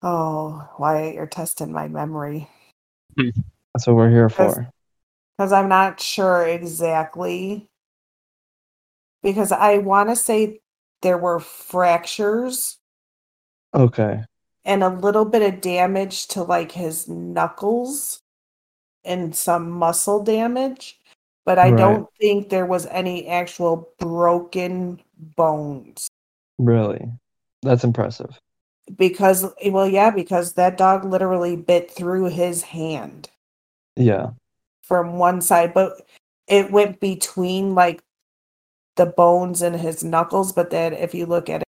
[0.03, 2.49] oh, Wyatt you're testing my memory
[3.17, 3.31] hmm.
[3.75, 4.71] That's what we're here Because- for.
[5.39, 7.67] cuz I'm not sure exactly
[9.23, 10.61] because I want to say
[11.03, 12.79] there were fractures
[13.75, 14.25] Okay.
[14.65, 18.21] and a little bit of damage to like his knuckles
[19.05, 20.99] and some muscle damage
[21.45, 21.77] but i Right.
[21.79, 25.01] don't think there was any actual broken
[25.37, 26.09] bones
[26.59, 27.13] Really?
[27.63, 28.39] That's impressive.
[28.97, 33.29] because well yeah because that dog literally bit through his hand
[33.97, 34.31] Yeah.
[34.85, 36.07] from one side but
[36.47, 38.01] it went between like
[38.95, 41.65] the bones and his knuckles but then if you look at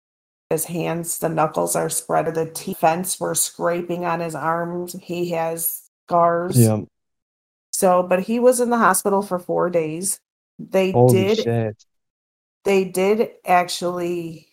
[0.51, 4.97] his hands the knuckles are spread of the teeth fence were scraping on his arms
[5.01, 6.81] he has scars Yeah.
[7.73, 10.21] So, but he was in the hospital for four days.
[10.61, 11.85] They Holy did, shit.
[12.65, 14.47] they did actually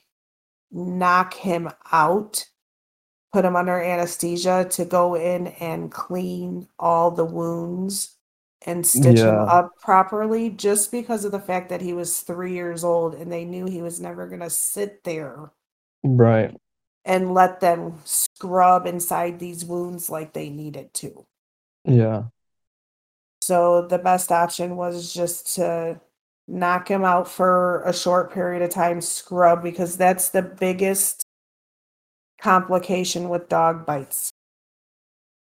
[0.71, 2.45] knock him out,
[3.33, 8.17] put him under anesthesia to go in and clean all the wounds
[8.65, 12.83] and stitch him up properly, just because of the fact that he was three years
[12.83, 15.51] old and they knew he was never going to sit there
[16.03, 16.55] Right.
[17.03, 21.25] and let them scrub inside these wounds like they needed to.
[21.85, 22.25] Yeah.
[23.41, 25.99] So the best option was just to
[26.47, 31.23] knock him out for a short period of time, scrub, because that's the biggest
[32.41, 34.31] complication with dog bites.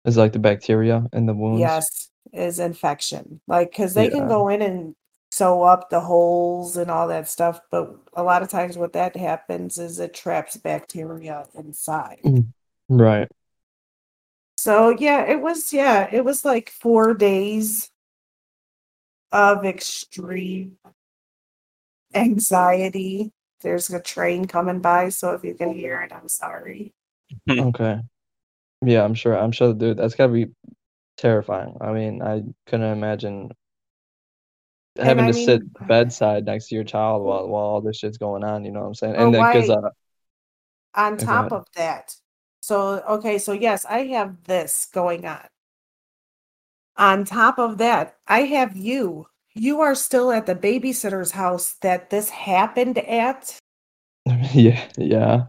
[0.05, 1.59] It's like the bacteria in the wounds.
[1.59, 3.41] Yes, is infection.
[3.47, 4.17] Like, because they Yeah.
[4.17, 4.95] can go in and
[5.31, 9.15] sew up the holes and all that stuff, but a lot of times what that
[9.15, 12.21] happens is it traps bacteria inside.
[12.23, 12.47] Mm,
[12.89, 13.29] right.
[14.57, 17.91] So yeah, it was yeah, it was like four days
[19.31, 20.77] of extreme
[22.13, 23.31] anxiety.
[23.61, 26.93] There's a train coming by, so if you can hear it, I'm sorry.
[27.49, 27.99] Okay.
[28.85, 29.37] Yeah, I'm sure.
[29.37, 29.97] I'm sure, dude.
[29.97, 30.47] That's gotta be
[31.17, 31.77] terrifying.
[31.81, 33.51] I mean, I couldn't imagine
[34.97, 38.43] having I to sit bedside next to your child while while all this shit's going
[38.43, 38.65] on.
[38.65, 39.15] You know what I'm saying?
[39.15, 39.89] And then, because why- uh,
[40.95, 42.15] On top of that,
[42.61, 45.47] so okay, so yes, I have this going on.
[46.99, 49.25] On top of that, I have you.
[49.55, 53.57] You are still at the babysitter's house that this happened at.
[54.53, 55.43] yeah, yeah,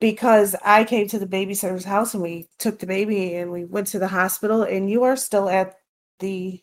[0.00, 3.88] because I came to the babysitter's house and we took the baby and we went
[3.88, 5.74] to the hospital, and you are still at
[6.20, 6.62] the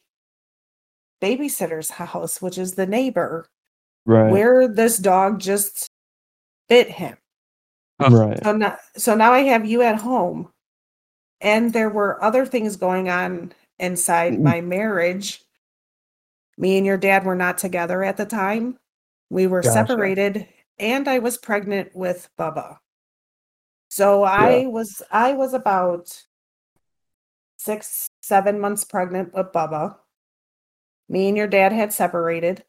[1.21, 3.47] babysitter's house, which is the neighbor
[4.05, 5.87] right, where this dog just
[6.69, 7.17] bit him.
[7.99, 8.09] Oh.
[8.09, 10.49] right, So now, so now I have you at home,
[11.41, 14.41] and there were other things going on inside Mm.
[14.41, 15.43] my marriage.
[16.57, 18.77] Me and your dad were not together at the time.
[19.29, 19.73] We were Gotcha.
[19.87, 22.77] separated, and I was pregnant with Bubba.
[23.89, 26.23] So I was I was about
[27.57, 29.97] six, seven months pregnant with Bubba.
[31.09, 32.63] Me and your dad had separated.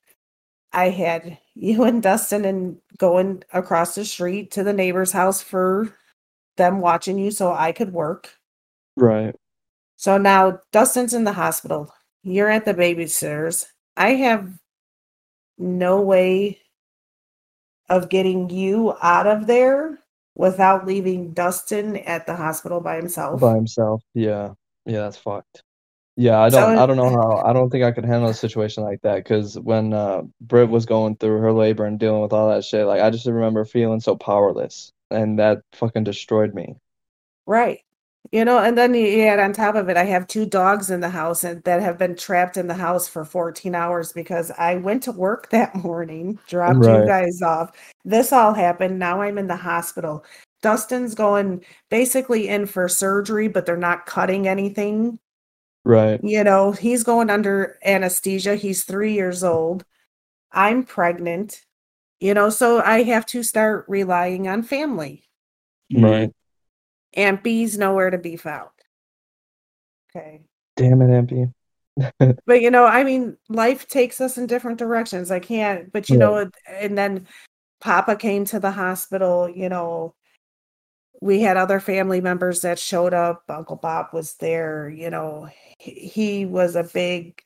[0.73, 5.95] I had you and Dustin and going across the street to the neighbor's house for
[6.57, 8.35] them watching you so I could work.
[8.97, 9.35] right.
[10.05, 11.91] So now Dustin's in the hospital.
[12.23, 13.65] You're at the babysitter's.
[13.97, 14.53] I have
[15.57, 16.61] no way
[17.89, 19.99] of getting you out of there
[20.35, 23.41] without leaving Dustin at the hospital by himself.
[23.41, 24.03] By himself.
[24.13, 24.51] Yeah,
[24.85, 25.63] yeah, that's fucked.
[26.17, 27.43] Yeah, I don't, I don't know how.
[27.43, 30.85] I don't think I could handle a situation like that because when uh Britt was
[30.85, 34.01] going through her labor and dealing with all that shit, like I just remember feeling
[34.01, 36.77] so powerless, and that fucking destroyed me.
[37.47, 37.84] Right.
[38.33, 41.01] You know, and then you add on top of it, I have two dogs in
[41.01, 44.77] the house and that have been trapped in the house for 14 hours because I
[44.77, 47.73] went to work that morning, dropped you guys off.
[48.05, 48.99] This all happened.
[48.99, 50.25] Now I'm in the hospital.
[50.63, 55.19] Dustin's going basically in for surgery, but they're not cutting anything.
[55.85, 56.19] Right.
[56.25, 58.57] You know, he's going under anesthesia.
[58.57, 59.85] He's three years old.
[60.51, 61.61] I'm pregnant.
[62.21, 65.25] You know, so I have to start relying on family.
[65.93, 66.33] Right.
[67.15, 68.71] Aunt B's nowhere to be found.
[70.15, 70.43] Okay.
[70.77, 71.53] Damn it, Ampy.
[72.47, 75.31] But you know, I mean, life takes us in different directions.
[75.31, 77.29] I can't, but you know, and then
[77.81, 80.15] Papa came to the hospital, you know.
[81.21, 83.45] We had other family members that showed up.
[83.49, 85.49] Uncle Bob was there, you know.
[85.79, 87.41] He, he was a big,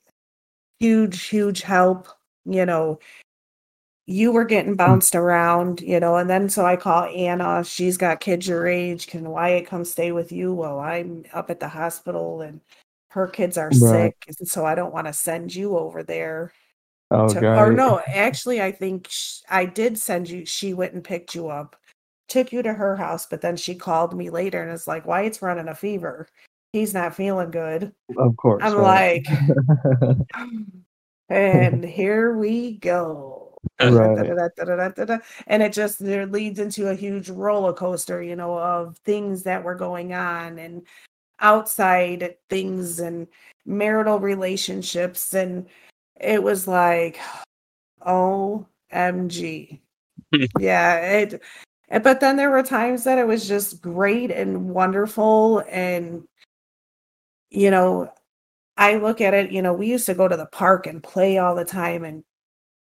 [0.80, 2.08] huge, huge help,
[2.46, 2.98] you know.
[4.10, 4.78] You were getting mm.
[4.78, 7.62] bounced around, you know, and then so I call Anna.
[7.62, 9.06] She's got kids your age.
[9.06, 12.62] Can Wyatt come stay with you while I'm up at the hospital and
[13.10, 14.14] her kids are Right.
[14.14, 16.52] sick, and so I don't want to send you over there.
[17.10, 17.58] Oh, to- God.
[17.58, 20.46] or no, actually, I think sh- I did send you.
[20.46, 21.76] She went and picked you up,
[22.28, 25.42] took you to her house, but then she called me later and is like, "Wyatt's
[25.42, 26.28] running a fever.
[26.72, 28.62] He's not feeling good." Of course.
[28.64, 29.26] I'm right.
[31.28, 33.47] and here we go.
[33.80, 35.20] Right.
[35.46, 39.62] And it just there leads into a huge roller coaster, you know, of things that
[39.62, 40.82] were going on and
[41.40, 43.28] outside things and
[43.64, 45.34] marital relationships.
[45.34, 45.66] And
[46.20, 47.20] it was like,
[48.02, 49.80] OMG.
[50.58, 50.96] yeah.
[50.96, 51.42] It,
[51.90, 55.62] eh, but then there were times that it was just great and wonderful.
[55.70, 56.24] And,
[57.50, 58.12] you know,
[58.76, 61.38] I look at it, you know, we used to go to the park and play
[61.38, 62.22] all the time and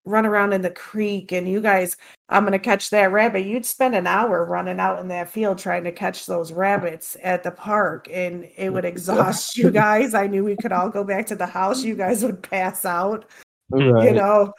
[0.06, 1.32] run around in the creek.
[1.32, 1.98] And you guys,
[2.30, 3.46] I'm going to catch that rabbit.
[3.46, 7.44] You'd spend an hour running out in that field trying to catch those rabbits at
[7.44, 10.14] the park, and it would exhaust you guys.
[10.14, 11.84] I knew we could all go back to the house.
[11.84, 13.26] You guys would pass out,
[13.70, 14.06] right.
[14.06, 14.54] you know.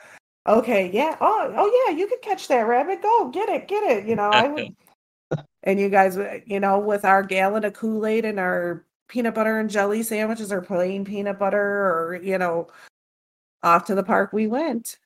[0.46, 1.16] Okay, yeah.
[1.20, 3.02] Oh, oh yeah, you could catch that rabbit.
[3.02, 4.06] Go get it, get it.
[4.06, 4.68] You know, I would.
[5.64, 9.59] And you guys, you know, with our gallon of Kool Aid and our peanut butter
[9.59, 12.68] and jelly sandwiches or plain peanut butter or you know
[13.62, 14.98] off to the park we went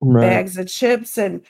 [0.00, 0.22] right.
[0.22, 1.44] bags of chips and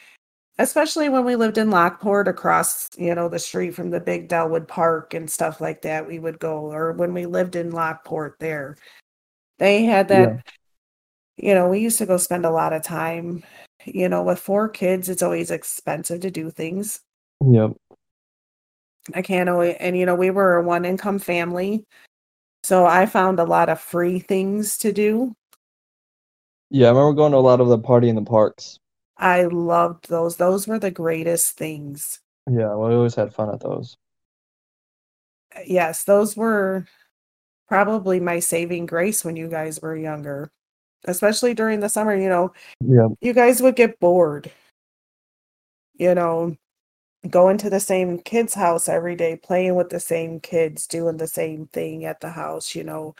[0.58, 4.68] especially when we lived in lockport across you know the street from the big Dellwood
[4.68, 8.76] park and stuff like that we would go or when we lived in lockport there
[9.58, 10.42] they had that
[11.36, 13.42] you know we used to go spend a lot of time
[13.84, 17.00] you know with four kids it's always expensive to do things
[17.44, 17.76] Yep.
[19.14, 21.84] I can't always, and you know, we were a one income family.
[22.62, 25.34] So I found a lot of free things to do.
[26.70, 28.78] Yeah, I remember going to a lot of the party in the parks.
[29.16, 30.36] I loved those.
[30.36, 32.20] Those were the greatest things.
[32.48, 33.96] Yeah, we always had fun at those.
[35.66, 36.86] Yes, those were
[37.68, 40.50] probably my saving grace when you guys were younger,
[41.04, 42.14] especially during the summer.
[42.14, 43.08] You know, Yeah.
[43.20, 44.50] you guys would get bored,
[45.94, 46.56] you know,
[47.28, 51.26] going to the same kid's house every day, playing with the same kids, doing the
[51.26, 53.14] same thing at the house, you know,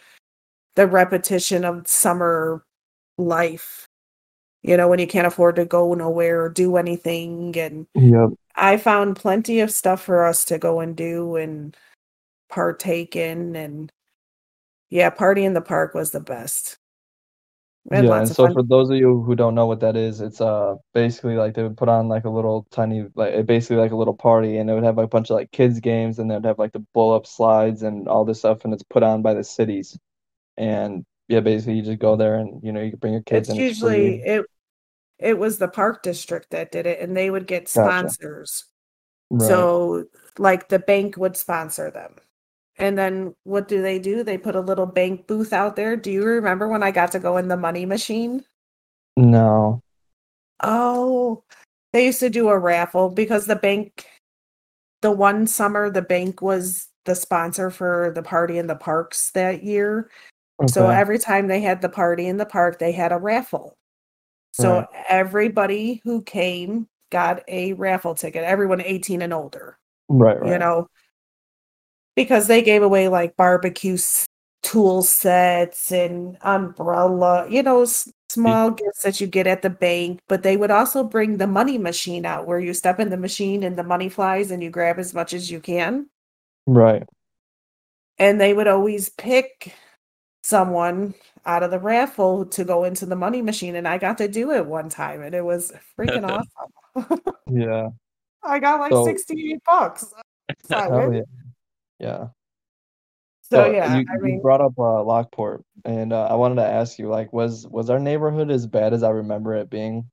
[0.76, 2.64] the repetition of summer
[3.18, 3.86] life,
[4.62, 7.56] you know, when you can't afford to go nowhere or do anything.
[7.58, 8.30] And Yep.
[8.54, 11.76] I found plenty of stuff for us to go and do and
[12.48, 13.56] partake in.
[13.56, 13.92] And
[14.90, 16.78] yeah, party in the park was the best.
[17.90, 18.52] Yeah, and so fun.
[18.52, 21.62] for those of you who don't know what that is, it's uh basically like they
[21.62, 24.74] would put on like a little tiny like basically like a little party and it
[24.74, 27.16] would have like a bunch of like kids games and they'd have like the blow
[27.16, 29.98] up slides and all this stuff and it's put on by the cities.
[30.58, 33.50] And yeah, basically you just go there and you know you bring your kids it's
[33.50, 34.30] and it's usually free.
[34.30, 34.46] it
[35.18, 37.70] it was the park district that did it and they would get Gotcha.
[38.10, 38.64] sponsors
[39.30, 39.46] Right.
[39.46, 40.04] so
[40.38, 42.14] like the bank would sponsor them
[42.78, 46.10] and then what do they do they put a little bank booth out there do
[46.10, 48.42] you remember when i got to go in the money machine
[49.16, 49.82] No.
[50.62, 51.44] oh
[51.92, 54.06] they used to do a raffle because the bank
[55.02, 59.62] the one summer the bank was the sponsor for the party in the parks that
[59.62, 60.10] year
[60.66, 63.76] So every time they had the party in the park, they had a raffle.
[64.52, 64.86] So Right.
[65.08, 69.78] everybody who came got a raffle ticket, everyone 18 and older,
[70.08, 70.52] Right, right.
[70.52, 70.88] you know,
[72.16, 73.96] because they gave away like barbecue
[74.64, 77.86] tool sets and umbrella, you know,
[78.28, 80.18] small gifts that you get at the bank.
[80.28, 83.62] But they would also bring the money machine out where you step in the machine
[83.62, 86.08] and the money flies and you grab as much as you can.
[86.66, 87.04] Right.
[88.18, 89.72] and they would always pick
[90.48, 94.28] someone out of the raffle to go into the money machine and I got to
[94.28, 96.26] do it one time and it was freaking
[96.96, 97.20] awesome.
[97.50, 97.88] Yeah.
[98.42, 100.06] I got like So- 68 bucks.
[100.64, 101.20] So Hell yeah.
[101.98, 102.26] Yeah.
[103.42, 106.66] So, So yeah, you, I you brought up uh, Lockport, and uh, I wanted to
[106.66, 110.10] ask you, like, was was our neighborhood as bad as I remember it being?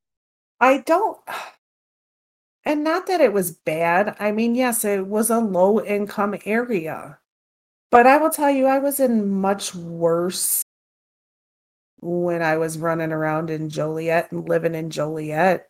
[0.60, 1.18] I don't,
[2.66, 4.18] and not that it was bad.
[4.20, 7.18] I mean, yes, it was a low income area,
[7.92, 10.64] but I will tell you, I was in much worse
[12.02, 15.68] when I was running around in Joliet and living in Joliet.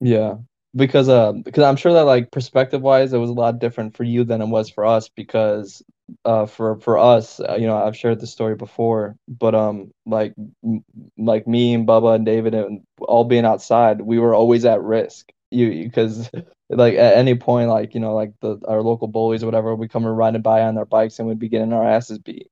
[0.00, 0.36] Yeah,
[0.74, 4.04] because uh, because I'm sure that like perspective wise, it was a lot different for
[4.04, 5.08] you than it was for us.
[5.08, 5.82] Because
[6.24, 10.34] uh, for for us, uh, you know, I've shared the story before, but um, like
[10.64, 10.84] m-
[11.18, 15.30] like me and Bubba and David and all being outside, we were always at risk.
[15.50, 16.30] You because
[16.70, 19.88] like at any point, like you know, like the our local bullies or whatever, we
[19.88, 22.48] come and riding by on their bikes and we'd be getting our asses beat.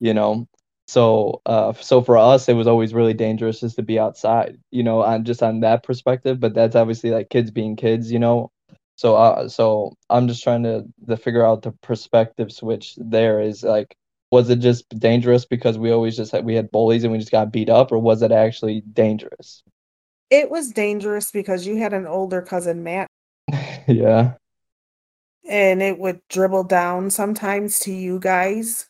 [0.00, 0.48] You know,
[0.90, 4.82] so, uh, so for us, it was always really dangerous just to be outside, you
[4.82, 6.40] know, on just on that perspective.
[6.40, 8.50] But that's obviously like kids being kids, you know.
[8.96, 12.96] So, uh, so I'm just trying to to figure out the perspective switch.
[12.96, 13.94] There is like,
[14.32, 17.30] was it just dangerous because we always just had we had bullies and we just
[17.30, 19.62] got beat up, or was it actually dangerous?
[20.28, 23.06] It was dangerous because you had an older cousin, Matt,
[23.90, 24.34] Yeah,
[25.48, 28.88] and it would dribble down sometimes to you guys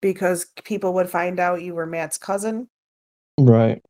[0.00, 2.68] because people would find out you were Matt's cousin.
[3.38, 3.82] right.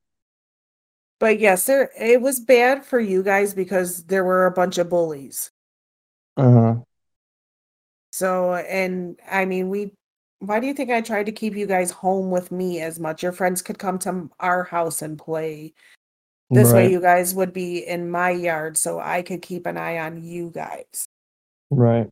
[1.18, 4.90] But yes, there it was bad for you guys because there were a bunch of
[4.90, 5.50] bullies.
[6.36, 6.76] Uh-huh.
[8.12, 9.92] So, and I mean, we
[10.40, 13.22] why do you think I tried to keep you guys home with me as much?
[13.22, 15.74] Your friends could come to our house and play.
[16.50, 19.98] This way you guys would be in my yard so I could keep an eye
[19.98, 21.06] on you guys.
[21.70, 22.08] right.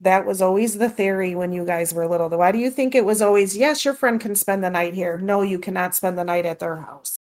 [0.00, 2.28] That was always the theory when you guys were little.
[2.28, 5.16] Why do you think it was always, yes, your friend can spend the night here?
[5.16, 7.16] No, you cannot spend the night at their house.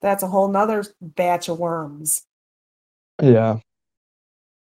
[0.00, 2.22] That's a whole nother batch of worms.
[3.20, 3.58] Yeah,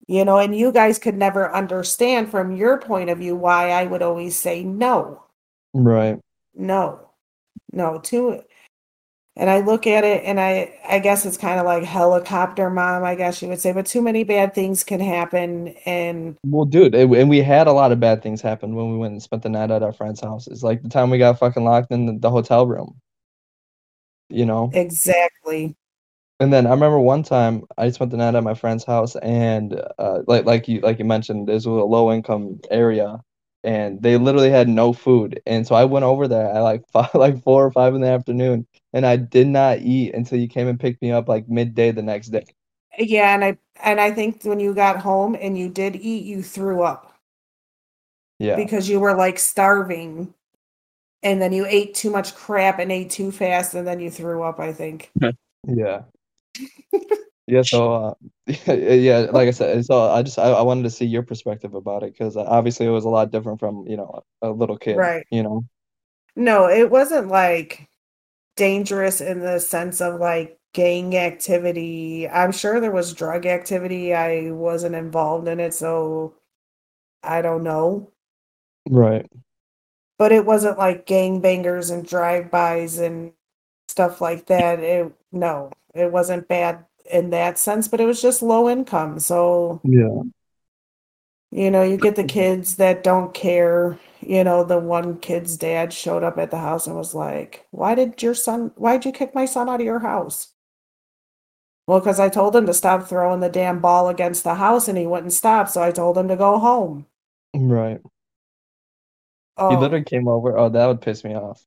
[0.08, 3.86] You know, and you guys could never understand from your point of view why I
[3.86, 5.24] would always say no,
[5.74, 6.20] right.
[6.54, 7.10] no,
[7.72, 8.41] no, to
[9.36, 13.03] and I look at it and I I guess it's kind of like helicopter mom,
[13.03, 16.95] I guess you would say, but too many bad things can happen and Well, dude,
[16.95, 19.43] it, and we had a lot of bad things happen when we went and spent
[19.43, 20.63] the night at our friends' houses.
[20.63, 22.99] Like the time we got fucking locked in the, the hotel room,
[24.29, 24.71] you know?
[24.71, 25.75] exactly.
[26.39, 29.79] And then I remember one time I spent the night at my friend's house and
[29.99, 33.21] uh like like you like you mentioned, this was a low income area
[33.64, 35.41] and they literally had no food.
[35.45, 38.07] And so I went over there at like five, like four or five in the
[38.07, 41.91] afternoon and I did not eat until you came and picked me up like midday
[41.91, 42.45] the next day.
[42.97, 46.43] Yeah, and I and I think when you got home and you did eat, you
[46.43, 47.14] threw up
[48.39, 48.55] Yeah.
[48.55, 50.34] because you were like starving.
[51.24, 54.41] And then you ate too much crap and ate too fast, and then you threw
[54.43, 55.12] up, I think.
[55.68, 56.01] Yeah.
[57.47, 58.13] Yeah, so uh,
[58.73, 62.03] yeah, like I said, so I just I, I wanted to see your perspective about
[62.03, 65.25] it because obviously it was a lot different from, you know, a little kid, Right.
[65.31, 65.65] you know.
[66.35, 67.89] No, it wasn't like
[68.55, 72.27] dangerous in the sense of like gang activity.
[72.29, 74.13] I'm sure there was drug activity.
[74.13, 76.35] I wasn't involved in it, so
[77.23, 78.11] I don't know.
[78.89, 79.27] Right.
[80.17, 83.33] But it wasn't like gang bangers and drive-bys and
[83.87, 84.79] stuff like that.
[84.79, 89.20] It no, it wasn't bad in that sense, but it was just low income.
[89.20, 90.24] So, Yeah.
[91.52, 93.99] you know, you get the kids that don't care.
[94.22, 97.95] You know, the one kid's dad showed up at the house and was like, Why
[97.95, 100.54] did your son, why'd you kick my son out of your house?
[101.88, 104.97] Well, because I told him to stop throwing the damn ball against the house and
[104.97, 105.68] he wouldn't stop.
[105.70, 107.06] So I told him to go home.
[107.54, 107.99] Right.
[108.02, 108.08] He
[109.58, 110.58] Oh, literally came over.
[110.58, 111.66] Oh, that would piss me off.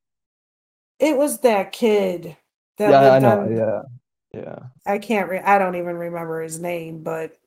[0.99, 2.37] it was that kid
[2.77, 3.41] that Yeah, I know.
[3.41, 3.81] on, Yeah.
[4.35, 4.59] Yeah.
[4.85, 7.37] I can't, re- I don't even remember his name, but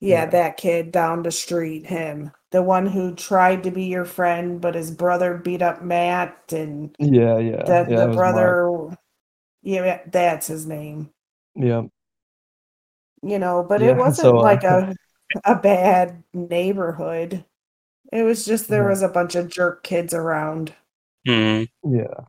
[0.00, 0.26] yeah, Yeah.
[0.26, 4.74] that kid down the street, him, the one who tried to be your friend, but
[4.74, 7.64] his brother beat up Matt and Yeah, yeah.
[7.64, 8.58] that Yeah, the it was Mark.
[8.76, 8.98] brother,
[9.62, 11.10] yeah, that's his name,
[11.56, 11.84] Yeah.
[13.22, 14.94] you know, but it wasn't so uh, like a,
[15.44, 17.44] a bad neighborhood.
[18.12, 18.88] It was just there Yeah.
[18.90, 20.74] was a bunch of jerk kids around.
[21.26, 21.64] Hmm.
[21.84, 22.24] Yeah.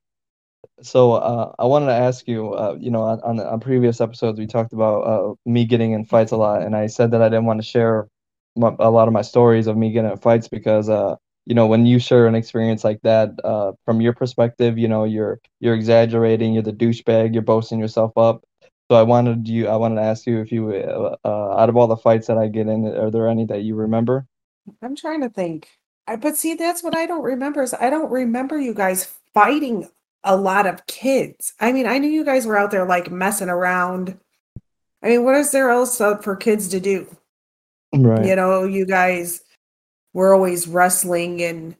[0.82, 4.40] So uh, I wanted to ask you, uh, you know, on, on on previous episodes
[4.40, 7.30] we talked about uh, me getting in fights a lot, and I said that I
[7.30, 8.08] didn't want to share
[8.56, 11.16] my, a lot of my stories of me getting in fights because, uh,
[11.46, 15.04] you know, when you share an experience like that, uh, from your perspective, you know,
[15.04, 18.44] you're you're exaggerating, you're the douchebag, you're boasting yourself up.
[18.92, 21.88] So I wanted you, I wanted to ask you if you, uh, out of all
[21.88, 24.26] the fights that I get in, are there any that you remember?
[24.82, 25.70] I'm trying to think.
[26.08, 29.88] I, but see, that's what I don't remember is I don't remember you guys fighting
[30.24, 31.54] a lot of kids.
[31.60, 34.18] I mean, I knew you guys were out there like messing around.
[35.02, 37.08] I mean, what is there else for kids to do?
[37.96, 38.26] Right.
[38.26, 39.42] You know, you guys
[40.14, 41.76] were always wrestling and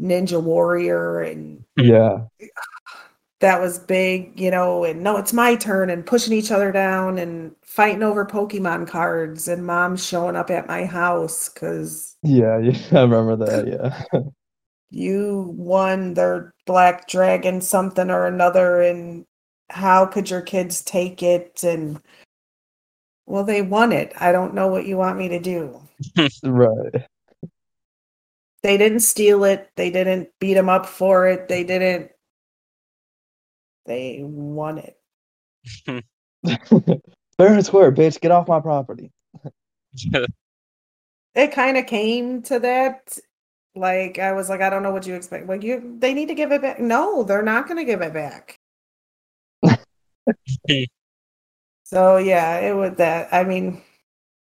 [0.00, 2.24] Ninja Warrior and Yeah.
[3.40, 7.18] that was big, you know, and no, it's my turn and pushing each other down
[7.18, 12.78] and fighting over Pokemon cards and mom showing up at my house because Yeah, yeah,
[12.92, 13.66] I remember that.
[14.12, 14.20] Yeah.
[14.90, 19.24] you won their black dragon something or another and
[19.70, 22.00] how could your kids take it and
[23.26, 25.80] well they won it i don't know what you want me to do
[26.44, 27.06] right.
[28.62, 32.10] they didn't steal it they didn't beat them up for it they didn't
[33.84, 34.98] they won it
[37.38, 38.20] Fair and square, bitch.
[38.20, 39.12] Get off my property.
[41.34, 43.18] it kind of came to that
[43.78, 45.46] like i was like i don't know what you expect.
[45.46, 46.80] Like you they need to give it back.
[46.80, 48.58] No they're not going to give it back.
[51.84, 53.80] So yeah it was that i mean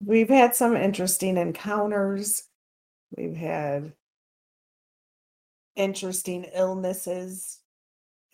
[0.06, 2.44] we've had some interesting encounters.
[3.16, 3.94] We've had
[5.76, 7.60] interesting illnesses.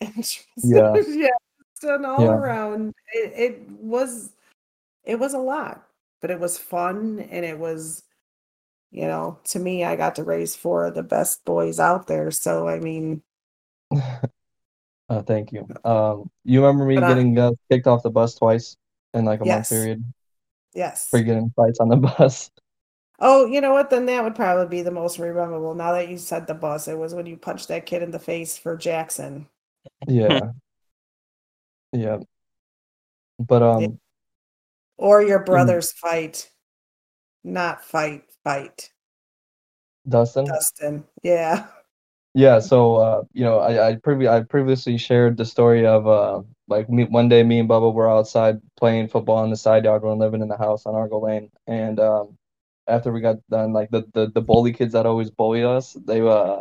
[0.00, 0.94] Yeah.
[1.06, 1.28] yeah
[1.72, 2.30] it's an all Yeah.
[2.30, 2.94] around.
[3.12, 4.32] It, it was
[5.04, 5.86] it was a lot
[6.20, 8.02] but it was fun and it was
[8.96, 12.32] you know to me i got to raise four of the best boys out there
[12.32, 13.22] so i mean
[15.08, 15.66] Uh, thank you.
[15.84, 18.76] Um, you remember me But I- getting uh, kicked off the bus twice
[19.14, 19.56] in like a Yes.
[19.56, 20.04] month period
[20.74, 22.50] yes for getting fights on the bus?
[23.18, 26.16] oh you know what then that would probably be the most memorable now that you
[26.18, 29.46] said the bus it was when you punched that kid in the face for jackson
[30.08, 30.52] Yeah.
[31.92, 32.18] Yeah.
[33.38, 33.98] But um,
[34.96, 36.50] or your brother's fight
[37.46, 38.90] not fight fight.
[40.08, 40.44] Dustin.
[40.44, 41.66] dustin yeah.
[42.34, 46.42] Yeah, so uh, you know, I I, previ- I previously shared the story of uh,
[46.68, 50.02] like me one day me and Bubba were outside playing football in the side yard.
[50.02, 52.36] When living in the house on Argo Lane, and um,
[52.88, 56.20] after we got done, like the, the the bully kids that always bully us, they
[56.20, 56.60] uh,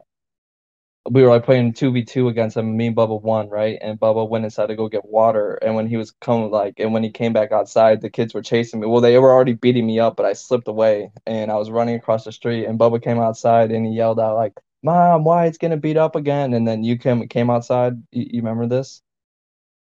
[1.10, 2.76] we were like playing two v two against them.
[2.78, 3.78] Me and Bubba won, right?
[3.82, 6.94] And Bubba went inside to go get water, and when he was coming like, and
[6.94, 8.88] when he came back outside, the kids were chasing me.
[8.88, 11.96] Well, they were already beating me up, but I slipped away, and I was running
[11.96, 14.54] across the street, and Bubba came outside and he yelled out like.
[14.84, 16.54] Mom, Wyatt's gonna beat up again?
[16.54, 17.94] And then you came came outside.
[18.12, 19.02] You, you remember this?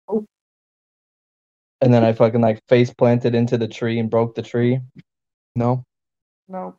[0.09, 0.27] Oh.
[1.81, 4.81] And then I fucking like face planted into the tree and broke the tree.
[5.55, 5.85] No.
[6.49, 6.77] no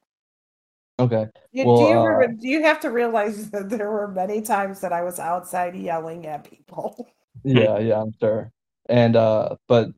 [0.99, 1.27] Okay.
[1.53, 4.81] you, Well, do you uh, do you have to realize that there were many times
[4.81, 7.09] that i was outside yelling at people
[7.45, 8.51] Yeah, yeah, I'm sure.
[8.89, 9.89] And uh, but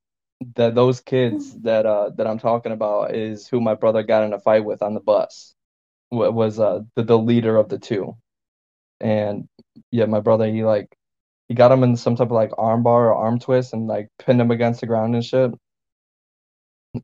[0.58, 4.34] that those kids that uh that I'm talking about is who my brother got in
[4.34, 5.56] a fight with on the bus.
[6.12, 8.18] Wa- Was uh the, the leader of the two.
[9.02, 9.48] And
[9.92, 10.90] yeah, my brother he like
[11.50, 14.10] he got him in some type of like arm bar or arm twist and like
[14.20, 15.52] pinned him against the ground and shit.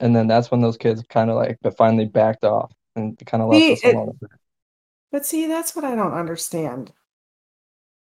[0.01, 3.41] And then that's when those kids kind of like but finally backed off and kind
[3.41, 4.19] of left See, us it- alone.
[5.11, 6.91] But see, that's what I don't understand.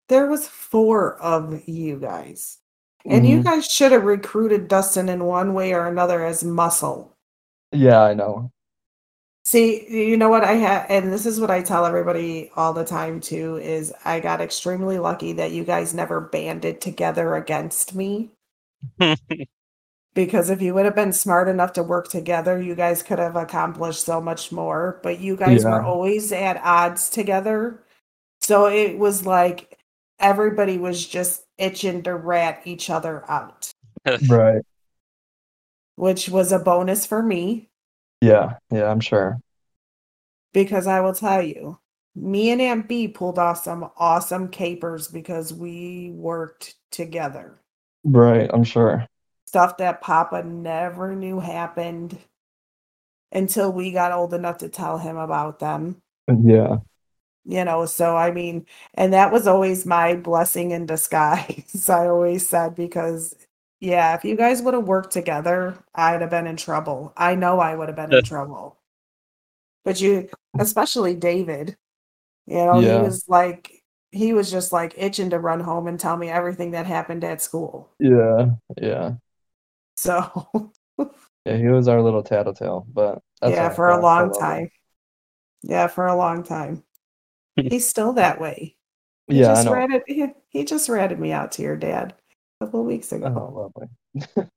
[0.09, 2.57] There was four of you guys.
[3.05, 3.43] And you Mhm.
[3.43, 7.15] guys should have recruited Dustin in one way or another as muscle.
[7.71, 8.51] Yeah, I know.
[9.43, 12.83] See, you know what I had and this is what I tell everybody all the
[12.83, 18.31] time too is I got extremely lucky that you guys never banded together against me
[20.16, 23.36] because if you would have been smart enough to work together, you guys could have
[23.36, 27.84] accomplished so much more, but you guys were always at odds together.
[28.41, 29.78] So it was like
[30.20, 33.70] everybody was just itching to rat each other out,
[34.30, 34.61] Right.
[35.95, 37.70] which was a bonus for me
[38.22, 39.39] Yeah, yeah, I'm sure.
[40.53, 41.80] because I will tell you,
[42.16, 47.59] me and Aunt B pulled off some awesome capers because we worked together.
[48.05, 49.05] Right, I'm sure.
[49.55, 52.17] Stuff that Papa never knew happened
[53.31, 56.01] until we got old enough to tell him about them.
[56.27, 56.79] Yeah.
[57.45, 62.45] You know, so I mean, and that was always my blessing in disguise, I always
[62.45, 63.33] said, because
[63.79, 67.13] yeah, if you guys would have worked together, I'd have been in trouble.
[67.15, 68.75] I know I would have been in trouble.
[69.85, 70.27] But you,
[70.59, 71.77] especially David,
[72.45, 72.97] you know, Yeah.
[72.97, 73.71] he was like,
[74.11, 77.41] he was just like itching to run home and tell me everything that happened at
[77.41, 77.89] school.
[77.99, 79.13] Yeah, yeah.
[79.95, 80.71] So,
[81.45, 84.69] Yeah, he was our little tattletale, but that's yeah, for a long time.
[85.63, 86.83] Yeah, for a long time.
[87.69, 88.77] He's still that way.
[89.29, 89.71] He Yeah, I just know.
[89.71, 92.15] ratted he, he just ratted me out to your dad
[92.61, 93.27] a couple of weeks ago.
[93.27, 93.69] Oh,
[94.13, 94.49] lovely.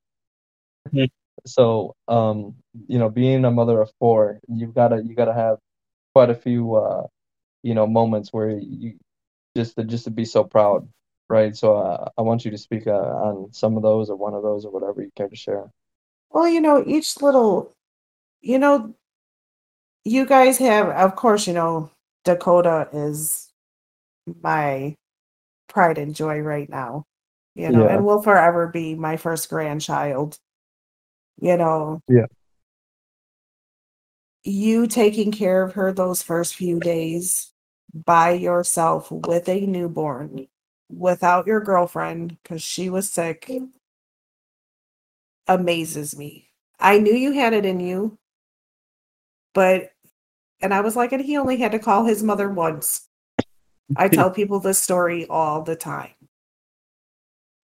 [1.45, 2.55] So, um,
[2.87, 5.57] you know, being a mother of four, you've gotta you gotta have
[6.13, 7.07] quite a few uh,
[7.63, 8.97] you know, moments where you
[9.55, 10.89] just to just to be so proud,
[11.29, 11.55] right?
[11.55, 14.43] So, uh, I want you to speak uh, on some of those or one of
[14.43, 15.71] those or whatever you care to share.
[16.31, 17.73] Well, you know, each little,
[18.41, 18.93] you know,
[20.03, 21.91] you guys have, of course, you know,
[22.25, 23.51] Dakota is
[24.41, 24.95] my
[25.67, 27.05] pride and joy right now.
[27.55, 27.95] You know, Yeah.
[27.95, 30.37] and will forever be my first grandchild.
[31.41, 32.01] You know.
[32.07, 32.27] Yeah.
[34.43, 37.51] You taking care of her those first few days
[37.93, 40.47] by yourself with a newborn
[40.89, 43.69] without your girlfriend because she was sick mm.
[45.47, 46.49] amazes me.
[46.79, 48.17] I knew you had it in you,
[49.53, 49.91] but
[50.61, 53.07] and I was like, and he only had to call his mother once.
[53.95, 56.11] I tell people this story all the time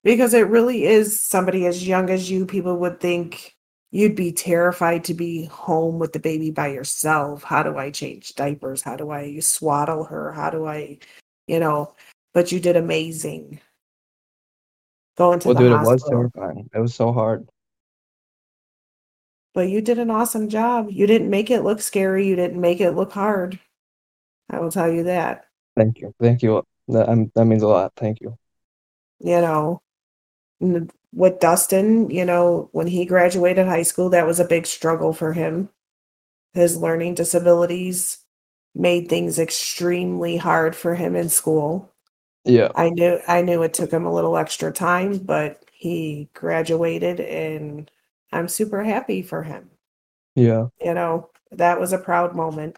[0.03, 2.45] because it really is somebody as young as you.
[2.45, 3.55] People would think
[3.91, 7.43] you'd be terrified to be home with the baby by yourself.
[7.43, 8.82] How do I change diapers?
[8.82, 10.32] How do I swaddle her?
[10.32, 10.99] How do I,
[11.47, 11.95] you know?
[12.36, 13.61] But you did amazing.
[15.17, 16.29] Going to Well, the dude, it was hospital.
[16.29, 16.69] terrifying.
[16.75, 17.49] It was so hard.
[19.53, 20.89] but you did an awesome job.
[20.91, 22.27] You didn't make it look scary.
[22.27, 23.57] You didn't make it look hard.
[24.49, 25.45] I will tell you that.
[25.77, 26.13] Thank you.
[26.19, 26.61] Thank you.
[26.89, 27.93] That, um, that means a lot.
[27.95, 28.38] Thank you.
[29.21, 29.81] You know,
[31.13, 35.31] with Dustin, you know, when he graduated high school, that was a big struggle for
[35.31, 35.69] him.
[36.53, 38.19] His learning disabilities
[38.75, 41.93] made things extremely hard for him in school.
[42.46, 42.70] Yeah.
[42.76, 47.89] I knew I knew it took him a little extra time, but he graduated and
[48.32, 49.70] I'm super happy for him.
[50.36, 50.68] Yeah.
[50.82, 52.78] you know, that was a proud moment.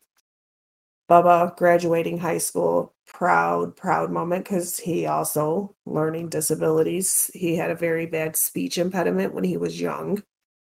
[1.09, 7.31] Bubba graduating high school, proud, proud moment because he also learning disabilities.
[7.33, 10.21] He had a very bad speech impediment when he was young,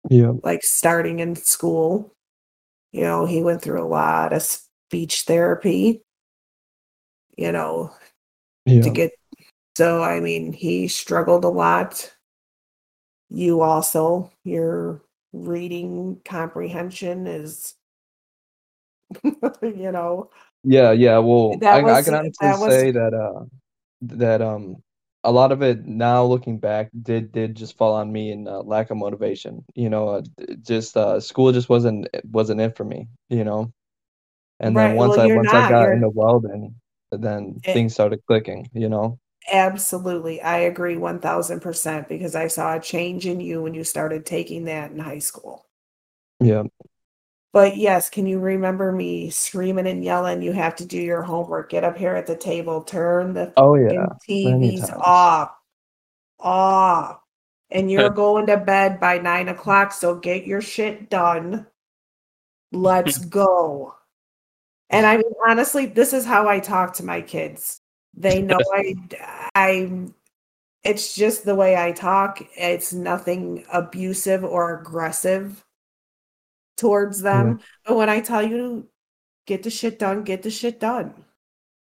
[0.09, 0.33] Yeah.
[0.43, 2.15] like starting in school.
[2.93, 6.03] You know, he went through a lot of speech therapy,
[7.37, 7.91] you know,
[8.65, 8.81] Yeah.
[8.81, 9.11] to get
[9.77, 12.13] so I mean, he struggled a lot.
[13.29, 15.01] You also, your
[15.33, 17.75] reading comprehension is
[19.61, 20.29] you know,
[20.63, 21.17] Yeah, yeah.
[21.19, 23.43] Well, That I, I was- can that honestly was- say that uh
[24.01, 24.77] that um
[25.23, 28.61] a lot of it now looking back did did just fall on me and uh,
[28.61, 29.63] lack of motivation.
[29.75, 30.21] You know, uh,
[30.61, 33.71] just uh school just wasn't wasn't it for me, you know.
[34.59, 36.75] And then once well, I once I got you're- into welding,
[37.11, 37.73] then Eh.
[37.73, 39.19] things started clicking, you know.
[39.51, 40.41] absolutely.
[40.41, 44.91] I agree 1000% because I saw a change in you when you started taking that
[44.91, 45.65] in high school.
[46.39, 46.63] Yeah.
[47.53, 51.69] But yes, can you remember me screaming and yelling, you have to do your homework,
[51.69, 54.05] get up here at the table, turn the Oh yeah.
[54.27, 55.51] TVs off,
[56.39, 57.17] off.
[57.69, 61.67] And you're going to bed by nine o'clock, so get your shit done.
[62.71, 63.95] Let's go.
[64.91, 67.79] And I mean, honestly, this is how I talk to my kids.
[68.13, 68.95] They know I,
[69.55, 70.13] I'm,
[70.83, 72.45] it's just the way I talk.
[72.57, 75.63] It's nothing abusive or aggressive
[76.77, 77.59] towards them.
[77.85, 78.87] But when I tell you, to
[79.45, 81.25] get the shit done, get the shit done.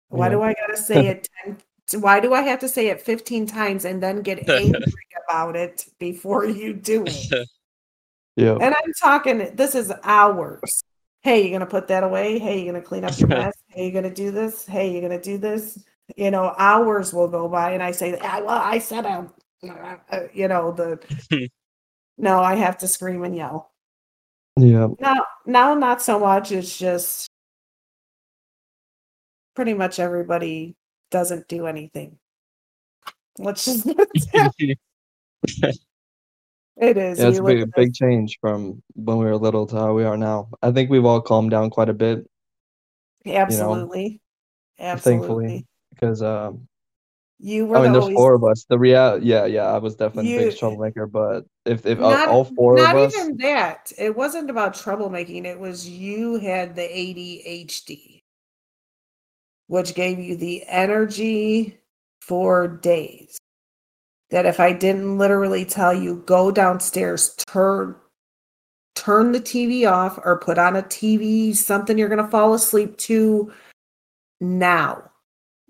[0.09, 0.33] Why Yeah.
[0.33, 1.59] do I gotta say it 10
[2.01, 4.85] why do I have to say it 15 times and then get angry
[5.29, 7.49] about it before you do it?
[8.37, 8.57] Yeah.
[8.61, 10.83] And I'm talking, this is hours.
[11.23, 12.39] Hey, you're gonna put that away.
[12.39, 13.55] Hey, you're gonna clean up your mess.
[13.68, 14.64] Hey, you're gonna do this.
[14.64, 15.79] Hey, you're gonna do this.
[16.16, 19.33] You know, hours will go by, and I say, "Ah, "Well, I said, um,
[20.11, 20.99] uh, you know, the."
[22.18, 23.71] no, I have to scream and yell.
[24.57, 24.89] Yeah.
[24.99, 26.53] Now, now, not so much.
[26.53, 27.29] It's just
[29.55, 30.75] pretty much everybody
[31.11, 32.18] doesn't do anything.
[33.39, 33.87] Let's just.
[36.81, 37.18] it is.
[37.18, 40.16] Yeah, it's a big big change from when we were little to how we are
[40.16, 40.49] now.
[40.62, 42.26] I think we've all calmed down quite a bit
[43.24, 44.20] this- Absolutely.
[44.78, 45.66] thankfully.
[45.91, 46.66] Because um
[47.39, 48.64] You were I mean the there's always- four of us.
[48.68, 52.28] The real yeah, yeah, I was definitely the biggest You- troublemaker, but if if not,
[52.28, 53.93] all, all four of us not even that.
[53.99, 55.45] It wasn't about troublemaking.
[55.45, 58.22] It was you had the ADHD,
[59.68, 61.78] which gave you the energy
[62.20, 63.39] for days.
[64.31, 67.97] That if I didn't literally tell you, go downstairs, turn
[68.95, 73.53] turn the TV off or put on a TV, something you're gonna fall asleep to
[74.41, 75.11] now.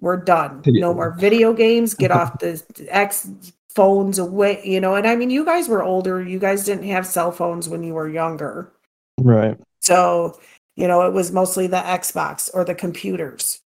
[0.00, 0.62] We're done.
[0.66, 1.94] No more video games.
[1.94, 3.28] Get off the X
[3.74, 4.94] phones away, you know.
[4.94, 6.22] And I mean, you guys were older.
[6.22, 8.72] You guys didn't have cell phones when you were younger.
[9.18, 9.58] right.
[9.80, 10.38] So,
[10.76, 13.59] you know, it was mostly the Xbox or the computers.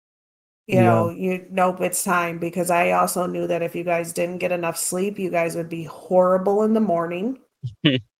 [0.68, 0.84] You Yeah.
[0.84, 4.51] know, you nope, it's time because I also knew that if you guys didn't get
[4.51, 7.39] enough sleep, you guys would be horrible in the morning.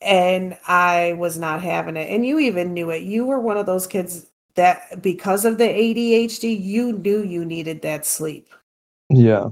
[0.00, 2.08] and I was not having it.
[2.10, 3.02] And you even knew it.
[3.02, 7.82] You were one of those kids that because of the ADHD, you knew you needed
[7.82, 8.48] that sleep.
[9.10, 9.50] Yeah.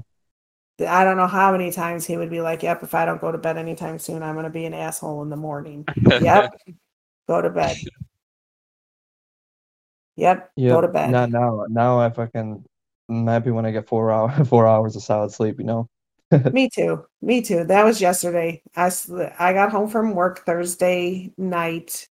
[0.87, 3.31] I don't know how many times he would be like, Yep, if I don't go
[3.31, 5.85] to bed anytime soon, I'm gonna be an asshole in the morning.
[6.21, 6.53] Yep.
[7.27, 7.77] go to bed.
[10.17, 10.51] Yep.
[10.55, 10.69] Yeah.
[10.71, 11.11] Go to bed.
[11.11, 11.65] Not now.
[11.69, 12.65] Now I fucking
[13.09, 15.59] I'm happy when I get four hour four hours of solid sleep.
[15.59, 15.89] You know.
[16.51, 17.05] Me too.
[17.21, 17.63] Me too.
[17.63, 18.61] That was yesterday.
[18.75, 18.91] I
[19.39, 22.09] I got home from work Thursday night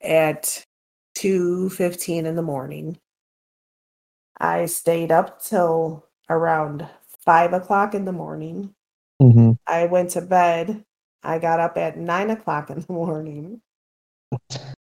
[0.00, 0.64] at
[1.16, 2.98] 2:15 in the morning.
[4.40, 6.88] I stayed up till around
[7.24, 8.74] five o'clock in the morning.
[9.20, 10.84] hmm I went to bed.
[11.22, 13.60] I got up at nine o'clock in the morning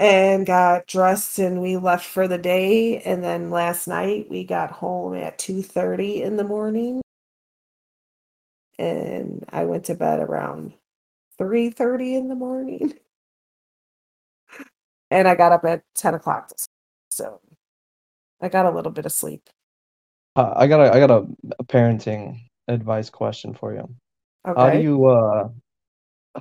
[0.00, 3.00] and got dressed and we left for the day.
[3.02, 7.02] And then last night we got home at 2:30 in the morning.
[8.78, 10.74] And I went to bed around
[11.40, 12.94] 3:30 in the morning.
[15.10, 16.50] And I got up at 10 o'clock.
[17.10, 17.40] So
[18.40, 19.50] I got a little bit of sleep.
[20.36, 21.26] Uh, I got a I got a,
[21.58, 23.88] a parenting advice question for you.
[24.56, 25.48] How do you uh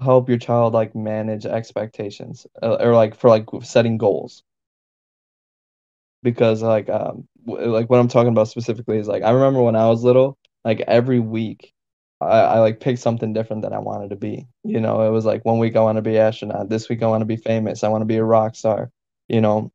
[0.02, 4.44] help your child like manage expectations uh, or like for like setting goals?
[6.24, 9.76] Because like um w- like what I'm talking about specifically is like I remember when
[9.76, 11.74] I was little, like every week
[12.22, 14.48] I, I like picked something different that I wanted to be.
[14.64, 17.08] You know, it was like one week I want to be astronaut, this week I
[17.08, 18.92] want to be famous, I want to be a rock star,
[19.28, 19.72] you know.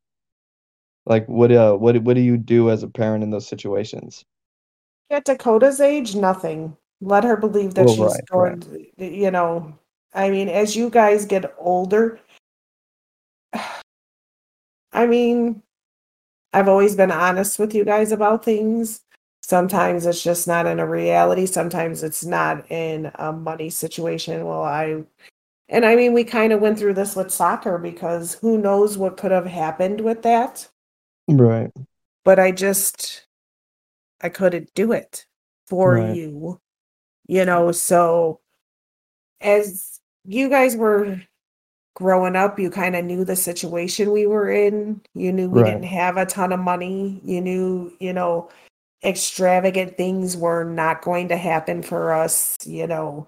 [1.07, 4.25] Like what uh what what do you do as a parent in those situations?
[5.11, 6.77] At Dakota's age, nothing.
[7.01, 8.61] Let her believe that Well, she's right, going,
[8.99, 9.79] to- you know,
[10.13, 12.21] I mean, as you guys get older,
[14.93, 15.63] I mean,
[16.53, 19.03] I've always been honest with you guys about things.
[19.43, 21.47] Sometimes it's just not in a reality.
[21.47, 24.45] Sometimes it's not in a money situation.
[24.45, 25.05] Well, I,
[25.69, 29.17] and I mean, we kind of went through this with soccer because who knows what
[29.17, 30.69] could have happened with that.
[31.29, 31.71] Right.
[32.25, 33.27] But I just,
[34.21, 35.27] I couldn't do it
[35.67, 36.17] for Right.
[36.17, 36.61] you,
[37.27, 37.73] you know.
[37.73, 38.41] So
[39.41, 39.98] as
[40.29, 41.21] you guys were
[41.97, 45.01] growing up, you kind of knew the situation we were in.
[45.15, 45.71] You knew we Right.
[45.73, 47.21] didn't have a ton of money.
[47.25, 48.51] You knew, you know,
[49.03, 52.57] extravagant things were not going to happen for us.
[52.65, 53.27] You know,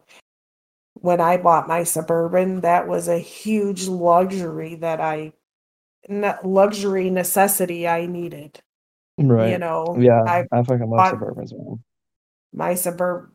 [0.94, 5.32] when I bought my Suburban, that was a huge luxury that I,
[6.44, 8.60] luxury necessity I needed.
[9.18, 9.50] Right.
[9.52, 11.82] You know, Yeah, I I fucking love Suburbans, man.
[12.52, 13.32] my suburb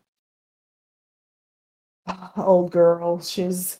[2.37, 3.21] old girl.
[3.21, 3.79] She's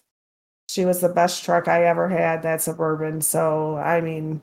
[0.67, 3.21] she was the best truck i ever had that suburban.
[3.21, 4.41] So i mean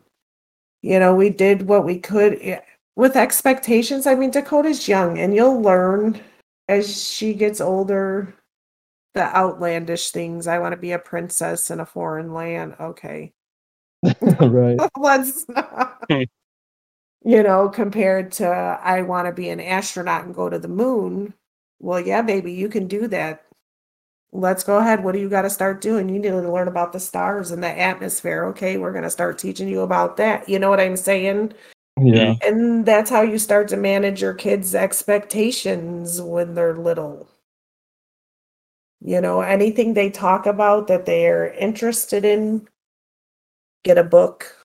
[0.82, 2.60] you know we did what we could eh,
[2.96, 4.06] with expectations.
[4.06, 6.20] I mean dakota's young and you'll learn
[6.68, 8.34] as she gets older
[9.14, 10.46] the outlandish things.
[10.46, 12.76] I want to be a princess in a foreign land.
[12.80, 13.32] Okay.
[14.40, 14.78] Right.
[14.98, 16.04] let's not.
[17.24, 21.34] You know compared to i want to be an astronaut and go to the moon.
[21.80, 23.44] Well yeah baby you can do that
[24.32, 25.04] let's go ahead.
[25.04, 26.08] What do you got to start doing?
[26.08, 28.78] You need to learn about the stars and the atmosphere okay?
[28.78, 30.48] We're going to start teaching you about that.
[30.48, 31.52] You know what i'm saying?
[32.00, 32.34] Yeah.
[32.42, 37.28] and that's how you start to manage your kids expectations when they're little.
[39.04, 42.66] You know anything they talk about that they're interested in
[43.84, 44.56] get a book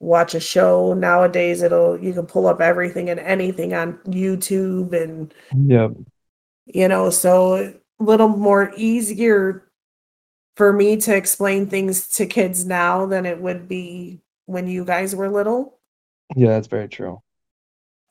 [0.00, 0.94] watch a show.
[0.94, 5.88] Nowadays it'll you can pull up everything and anything on youtube and Yeah.
[6.66, 7.72] you know so
[8.02, 9.68] little more easier
[10.56, 15.14] for me to explain things to kids now than it would be when you guys
[15.14, 15.78] were little
[16.36, 17.22] Yeah, that's very true.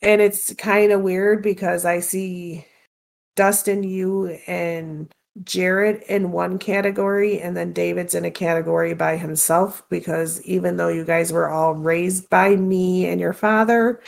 [0.02, 2.66] and it's kind of weird because I see
[3.36, 5.12] Dustin, you, and
[5.44, 9.84] Jared in one category, and then David's in a category by himself.
[9.90, 14.02] Because even though you guys were all raised by me and your father,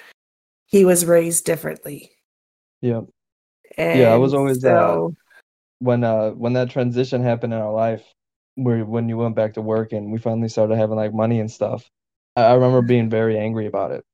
[0.65, 2.11] he was raised differently.
[2.81, 3.01] Yeah.
[3.77, 5.15] And Yeah, I was always, so,
[5.83, 8.03] When uh when that transition happened in our life,
[8.55, 11.51] where when you went back to work and we finally started having like money and
[11.51, 11.89] stuff,
[12.37, 14.05] I, I remember being very angry about it.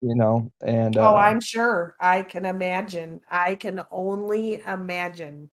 [0.00, 1.94] You know, and uh, oh, I'm sure.
[2.00, 3.20] I can imagine.
[3.30, 5.50] I can only imagine.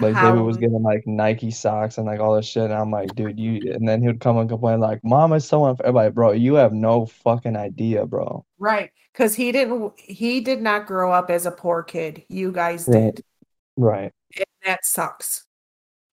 [0.00, 2.90] like how David was getting like Nike socks and like all this shit, and I'm
[2.90, 3.72] like, dude, you.
[3.72, 6.54] And then he would come and complain like, "Mom is so unfair." Like, bro, you
[6.54, 8.44] have no fucking idea, bro.
[8.58, 9.98] right because he didn't.
[9.98, 12.24] He did not grow up as a poor kid.
[12.28, 13.22] You guys did.
[13.76, 14.12] Right.
[14.66, 15.44] That sucks.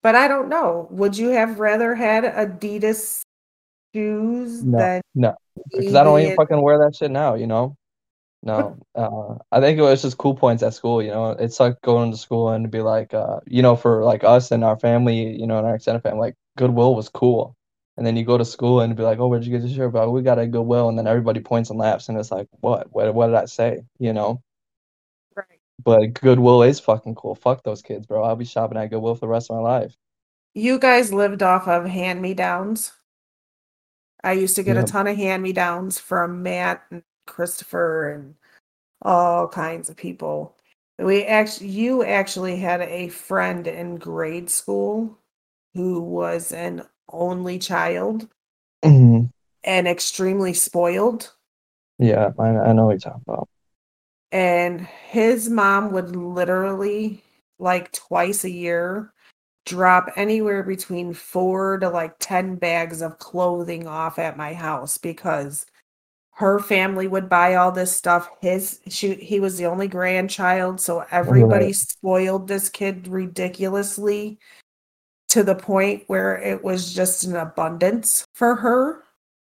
[0.01, 0.87] But I don't know.
[0.91, 3.21] Would you have rather had Adidas
[3.93, 5.35] shoes No, than no,
[5.71, 7.35] because I don't even fucking wear that shit now.
[7.35, 7.75] You know.
[8.45, 11.01] No, uh, I think it was just cool points at school.
[11.01, 14.03] You know, it sucked going to school and to be like, uh, you know, for
[14.03, 17.55] like us and our family, you know, and our extended family, like Goodwill was cool.
[17.95, 19.93] And then you go to school and be like, oh, where'd you get this shirt?
[19.93, 22.91] But we got a Goodwill, and then everybody points and laughs, and it's like, what?
[22.91, 23.13] What?
[23.15, 23.83] What did I say?
[23.99, 24.41] You know.
[25.81, 27.35] But Goodwill is fucking cool.
[27.35, 28.23] Fuck those kids, bro.
[28.23, 29.95] I'll be shopping at Goodwill for the rest of my life.
[30.53, 32.91] You guys lived off of hand me downs.
[34.23, 38.35] I used to get a ton of hand me downs from Matt and Christopher and
[39.01, 40.55] all kinds of people.
[40.99, 45.17] We actually, you actually had a friend in grade school
[45.73, 48.29] who was an only child
[48.83, 49.29] Mhm.
[49.63, 51.33] and extremely spoiled.
[51.99, 53.49] Yeah, I, I know what you're talking about.
[54.33, 57.23] And his mom would literally,
[57.59, 59.13] like twice a year,
[59.67, 65.67] drop anywhere between four to like 10 bags of clothing off at my house because
[66.31, 68.27] her family would buy all this stuff.
[68.41, 71.75] His she he was the only grandchild, so everybody Right.
[71.75, 74.39] spoiled this kid ridiculously
[75.29, 79.03] to the point where it was just an abundance for her.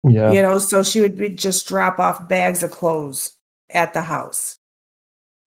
[0.04, 0.32] Yeah.
[0.32, 3.38] You know, so she would be just drop off bags of clothes
[3.70, 4.58] at the house.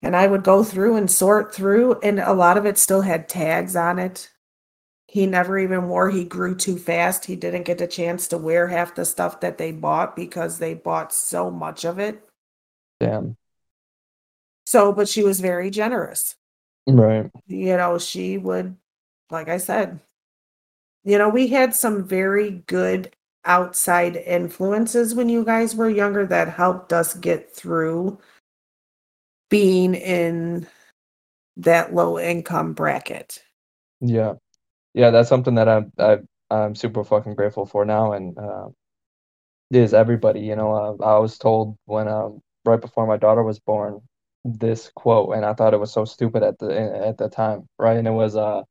[0.03, 3.28] And I would go through and sort through, and a lot of it still had
[3.28, 4.30] tags on it.
[5.09, 7.24] He never even wore, he grew too fast.
[7.24, 10.74] He didn't get a chance to wear half the stuff that they bought because they
[10.74, 12.28] bought so much of it.
[13.01, 13.36] Damn.
[14.66, 16.34] So, but she was very generous.
[16.86, 17.30] Right.
[17.47, 18.76] You know, she would,
[19.30, 20.01] like I said,
[21.05, 26.49] you know, we had some very good outside influences when you guys were younger that
[26.49, 28.18] helped us get through
[29.49, 30.66] being in
[31.59, 33.42] that low income bracket.
[34.01, 34.34] Yeah.
[34.94, 36.18] Yeah, that's something that I'm I,
[36.51, 38.68] I'm super fucking grateful for now, and uh,
[39.70, 40.40] is everybody.
[40.40, 44.01] You know, uh, I was told when um right before my daughter was born
[44.44, 47.97] this quote, and I thought it was so stupid at the at the time, right?
[47.97, 48.62] And it was uh,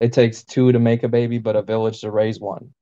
[0.00, 2.72] it takes two to make a baby, but a village to raise one.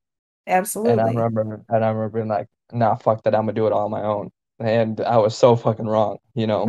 [0.47, 0.93] Absolutely.
[0.93, 3.73] And I remember, and I remember being like, nah, fuck that, I'm gonna do it
[3.73, 4.31] all on my own.
[4.61, 6.67] And I was so fucking wrong, you know.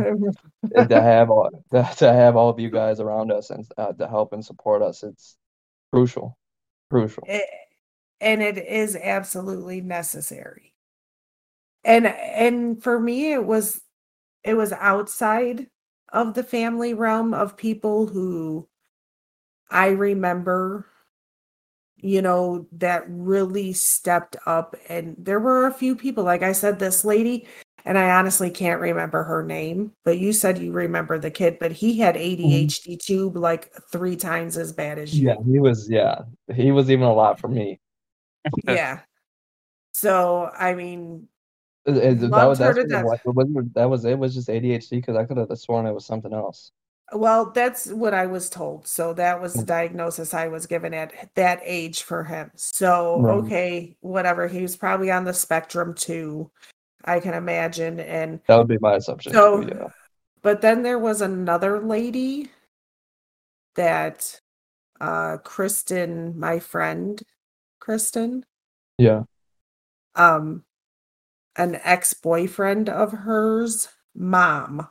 [0.88, 4.32] To have all to have all of you guys around us and uh, to help
[4.32, 5.36] and support us, it's
[5.92, 6.38] crucial,
[6.90, 7.24] crucial.
[7.26, 7.44] It-
[8.22, 10.72] and it is absolutely necessary.
[11.84, 13.80] And and for me it was
[14.44, 15.66] it was outside
[16.12, 18.68] of the family realm of people who
[19.68, 20.86] I remember
[21.96, 26.78] you know that really stepped up and there were a few people like I said
[26.78, 27.46] this lady
[27.84, 31.72] and I honestly can't remember her name but you said you remember the kid but
[31.72, 35.88] he had ADHD too like 3 times as bad as you Yeah, he was.
[35.90, 36.22] Yeah,
[36.54, 37.80] he was even a lot for me.
[38.64, 39.00] yeah.
[39.92, 41.28] So I mean,
[41.84, 43.18] It- it- that was that's what it was.
[43.24, 44.18] It wasn't- that was it.
[44.18, 46.70] Was just ADHD because I could have sworn it was something else.
[47.14, 48.86] well, that's what I was told.
[48.86, 49.66] So that was the Mm.
[49.66, 52.50] diagnosis I was given at that age for him.
[52.56, 53.34] So Right.
[53.44, 54.48] okay, whatever.
[54.48, 56.50] He was probably on the spectrum too.
[57.04, 58.00] I can imagine.
[58.00, 59.32] And That would be my assumption.
[59.32, 59.88] So- yeah.
[60.42, 62.50] but then there was another lady
[63.74, 64.40] that
[65.00, 67.20] uh Kristen, my friend,
[67.80, 68.44] Kristen,
[68.98, 69.22] Yeah.
[70.14, 70.64] um,
[71.56, 74.88] an ex-boyfriend of hers, mom.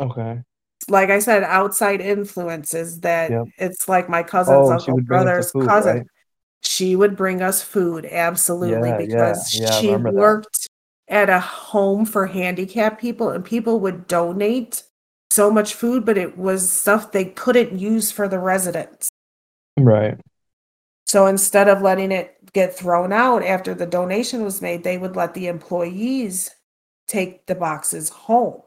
[0.00, 0.42] Okay.
[0.88, 3.44] like I said, outside influences that Yep.
[3.58, 5.96] it's like my cousin's Oh, uncle, would bring us brother's food, cousin.
[5.98, 6.06] right?
[6.62, 10.65] She would bring us food, absolutely, Yeah, yeah, because yeah, I she worked
[11.08, 14.82] at a home for handicapped people, and people would donate
[15.30, 19.08] so much food, but it was stuff they couldn't use for the residents.
[19.78, 20.18] Right.
[21.06, 25.14] So instead of letting it get thrown out after the donation was made, they would
[25.14, 26.50] let the employees
[27.06, 28.62] take the boxes home.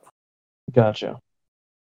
[0.71, 1.19] Gotcha.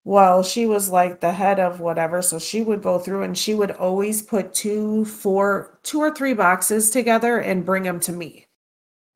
[0.05, 3.55] Well, she was like the head of whatever, so she would go through and she
[3.55, 8.47] would always put two, four, two or three boxes together and bring them to me.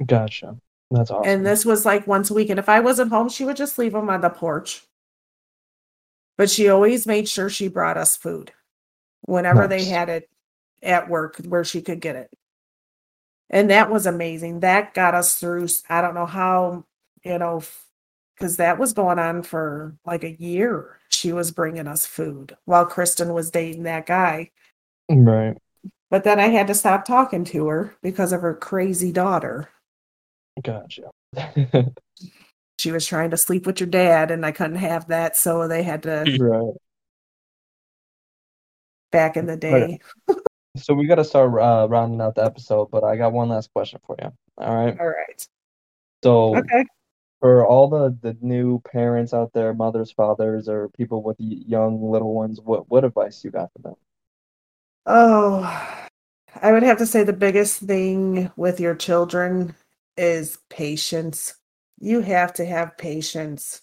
[0.04, 0.56] Gotcha.
[0.90, 1.30] That's awesome.
[1.30, 2.50] And this was like once a week.
[2.50, 4.84] And if I wasn't home, she would just leave them on the porch.
[6.36, 8.52] But she always made sure she brought us food
[9.22, 10.30] whenever they had it
[10.82, 12.30] at work where she could get it.
[13.50, 14.60] And that was amazing.
[14.60, 16.84] That got us through, I don't know how,
[17.24, 17.62] you know,
[18.36, 20.98] because that was going on for like a year.
[21.08, 24.50] She was bringing us food while Kristen was dating that guy.
[25.10, 25.56] Right.
[26.10, 29.68] But then I had to stop talking to her because of her crazy daughter.
[30.62, 31.10] Gotcha.
[32.78, 35.36] She was trying to sleep with your dad, and I couldn't have that.
[35.36, 36.74] So they had to, right.
[39.10, 39.98] back in the day.
[40.76, 43.72] So we got to start uh, rounding out the episode, but I got one last
[43.72, 44.30] question for you.
[44.58, 44.96] All right.
[45.00, 45.48] All right.
[46.22, 46.84] So Okay.
[47.40, 52.32] for all the the new parents out there, mothers, fathers, or people with young little
[52.32, 53.94] ones, what what advice you got for them?
[55.06, 56.08] Oh,
[56.62, 59.74] I would have to say the biggest thing with your children
[60.18, 61.54] is patience.
[61.98, 63.82] You have to have patience.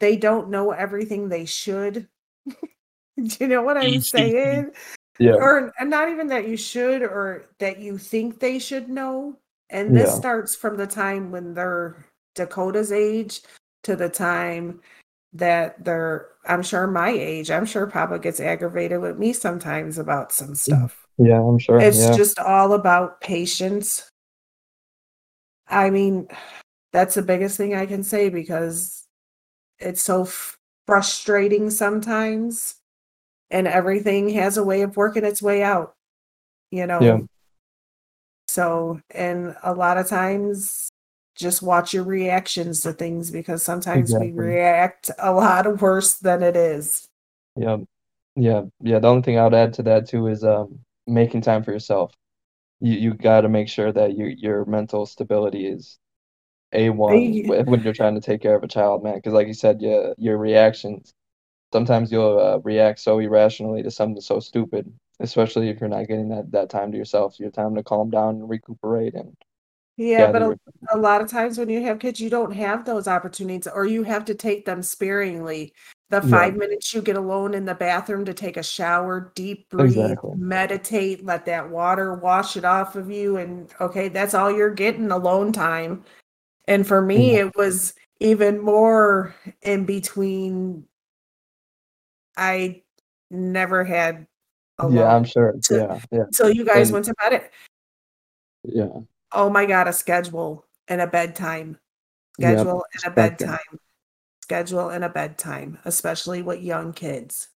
[0.00, 2.08] They don't know everything they should.
[2.46, 4.72] Do you know what I'm saying?
[5.18, 5.34] Yeah.
[5.34, 9.36] Or and not even that you should or that you think they should know.
[9.70, 10.14] And this Yeah.
[10.14, 12.04] starts from the time when they're
[12.34, 13.42] Dakota's age
[13.82, 14.80] to the time
[15.32, 17.50] that they're I'm sure my age.
[17.50, 21.06] I'm sure Papa gets aggravated with me sometimes about some mm, stuff.
[21.18, 21.80] Yeah, I'm sure.
[21.80, 22.16] It's yeah.
[22.16, 24.08] just all about patience.
[25.68, 26.28] I mean,
[26.92, 29.06] that's the biggest thing I can say because
[29.78, 30.56] it's so f-
[30.86, 32.76] frustrating sometimes
[33.50, 35.94] and everything has a way of working its way out,
[36.70, 37.00] you know.
[37.00, 37.20] Yeah.
[38.48, 40.90] So, and a lot of times
[41.34, 44.30] just watch your reactions to things because sometimes Exactly.
[44.30, 47.06] we react a lot worse than it is.
[47.56, 47.78] Yeah,
[48.34, 48.98] yeah, yeah.
[48.98, 52.12] The only thing I would add to that too is um, making time for yourself.
[52.80, 55.98] You you got to make sure that your your mental stability is
[56.72, 59.16] A1 when you're trying to take care of a child, man.
[59.16, 61.12] Because like you said, yeah, your reactions
[61.72, 66.28] sometimes you'll uh, react so irrationally to something so stupid, especially if you're not getting
[66.30, 69.36] that that time to yourself, your time to calm down and recuperate and
[69.96, 70.58] Yeah, but a,
[70.92, 74.04] a lot of times when you have kids, you don't have those opportunities, or you
[74.04, 75.74] have to take them sparingly.
[76.10, 76.30] The Yeah.
[76.30, 80.30] five minutes you get alone in the bathroom to take a shower, deep breathe, Exactly.
[80.36, 83.36] meditate, let that water wash it off of you.
[83.36, 86.04] And okay, that's all you're getting alone time.
[86.66, 87.44] And for me, Yeah.
[87.46, 90.86] it was even more in between.
[92.36, 92.82] I
[93.30, 94.26] never had
[94.78, 94.94] alone.
[94.94, 95.52] Yeah, I'm sure.
[95.64, 95.74] to-
[96.10, 97.50] Yeah, yeah, So you guys and- went to bed.
[98.64, 99.00] yeah.
[99.32, 101.78] Oh my God, a schedule and a bedtime.
[102.38, 103.14] Yep, Schedule and a it.
[103.14, 103.78] bedtime.
[104.48, 107.48] Schedule and a bedtime, especially with young kids.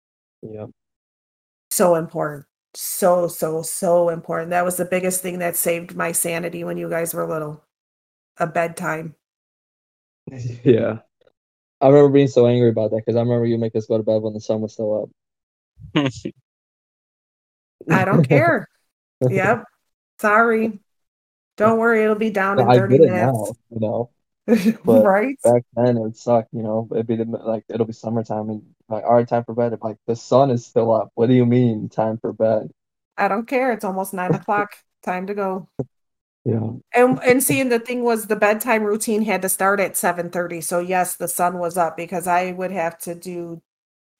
[0.43, 0.70] Yep.
[1.70, 2.47] So important.
[2.74, 4.51] So, so, so important.
[4.51, 7.62] That was the biggest thing that saved my sanity when you guys were little.
[8.38, 9.14] A bedtime.
[10.64, 10.99] Yeah.
[11.80, 14.03] I remember being so angry about that because I remember you make us go to
[14.03, 15.09] bed when the sun was still
[15.95, 16.03] up.
[17.88, 18.68] I don't care.
[19.30, 19.64] yep.
[20.18, 20.80] Sorry.
[21.57, 23.53] Don't worry, it'll be down in I 30 get it now, minutes.
[23.70, 24.11] you know.
[24.84, 25.38] but right?
[25.42, 26.88] Back then it would suck, you know.
[26.92, 29.76] It'd be the, like it'll be summertime and like all right, time for bed.
[29.82, 31.11] Like the sun is still up.
[31.14, 32.70] What do you mean time for bed?
[33.16, 33.72] I don't care.
[33.72, 34.76] It's almost nine o'clock.
[35.03, 35.68] Time to go.
[36.44, 36.72] Yeah.
[36.94, 40.61] And and seeing the thing was the bedtime routine had to start at 7:30.
[40.61, 43.62] So yes, the sun was up because I would have to do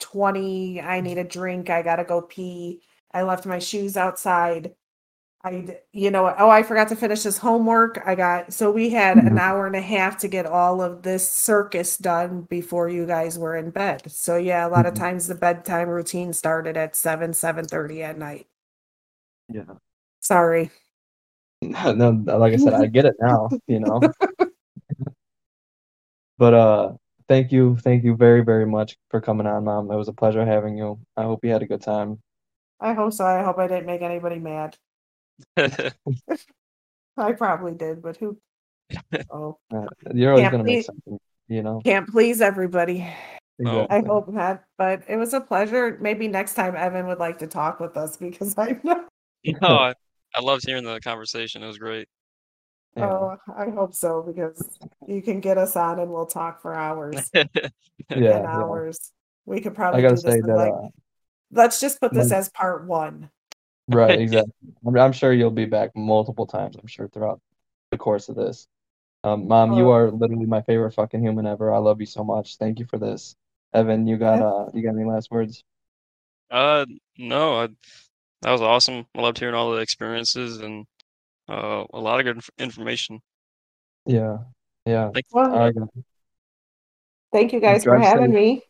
[0.01, 2.83] 20 I need a drink, I got to go pee.
[3.13, 4.75] I left my shoes outside.
[5.43, 8.03] I you know, oh, I forgot to finish this homework.
[8.05, 9.39] I got so we had an Mhm.
[9.39, 13.57] hour and a half to get all of this circus done before you guys were
[13.57, 14.03] in bed.
[14.11, 14.99] So yeah, a lot of Mhm.
[14.99, 18.47] times the bedtime routine started at 7 7:30 at night.
[19.49, 19.65] Yeah.
[20.21, 20.71] Sorry.
[21.97, 24.01] No, like I said, I get it now, you know.
[26.39, 26.93] But uh
[27.29, 29.91] thank you, thank you very, very much for coming on, Mom.
[29.91, 30.99] It was a pleasure having you.
[31.17, 32.21] I hope you had a good time.
[32.81, 33.25] I hope so.
[33.27, 34.77] I hope I didn't make anybody mad.
[37.17, 38.39] I probably did, but who?
[39.31, 41.19] Oh, Uh, you're always gonna make something,
[41.49, 41.81] you know.
[41.85, 43.07] can't please everybody.
[43.59, 43.87] No.
[43.91, 45.99] I hope not, but it was a pleasure.
[46.01, 49.05] Maybe next time Evan would like to talk with us because I know.
[49.45, 49.95] no, I,
[50.35, 51.63] I loved hearing the conversation.
[51.63, 52.09] It was great.
[52.97, 53.07] Yeah.
[53.13, 57.31] Oh, I hope so because you can get us on and we'll talk for hours
[57.35, 57.45] Yeah,
[58.09, 58.43] and yeah.
[58.47, 59.13] hours.
[59.45, 60.01] We could probably.
[60.05, 60.73] I probably gotta do this say that like.
[60.73, 60.89] uh
[61.53, 63.31] Let's just put this like- as part one.
[63.89, 64.53] Right, exactly.
[64.87, 67.41] I'm, I'm sure you'll be back multiple times, I'm sure, throughout
[67.91, 68.67] the course of this.
[69.25, 69.93] Um, Mom, you Oh.
[69.93, 71.73] are literally my favorite fucking human ever.
[71.73, 72.57] I love you so much.
[72.57, 73.37] Thank you for this.
[73.75, 75.63] Evan, you got uh you got any last words?
[76.51, 76.85] Uh,
[77.19, 77.69] no, I,
[78.43, 79.07] that was awesome.
[79.15, 80.87] I loved hearing all the experiences and
[81.49, 83.21] uh, a lot of good inf- information.
[84.07, 84.39] Yeah.
[84.87, 85.11] Yeah.
[85.13, 85.73] Thank Well, I
[87.33, 88.35] thank you guys for having safe.
[88.35, 88.63] me.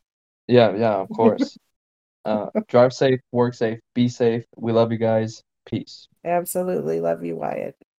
[0.48, 1.56] Yeah, yeah, of course.
[2.24, 4.44] Uh, drive safe, work safe, be safe.
[4.56, 5.42] We love you guys.
[5.66, 6.08] Peace.
[6.24, 7.76] Absolutely love you, Wyatt.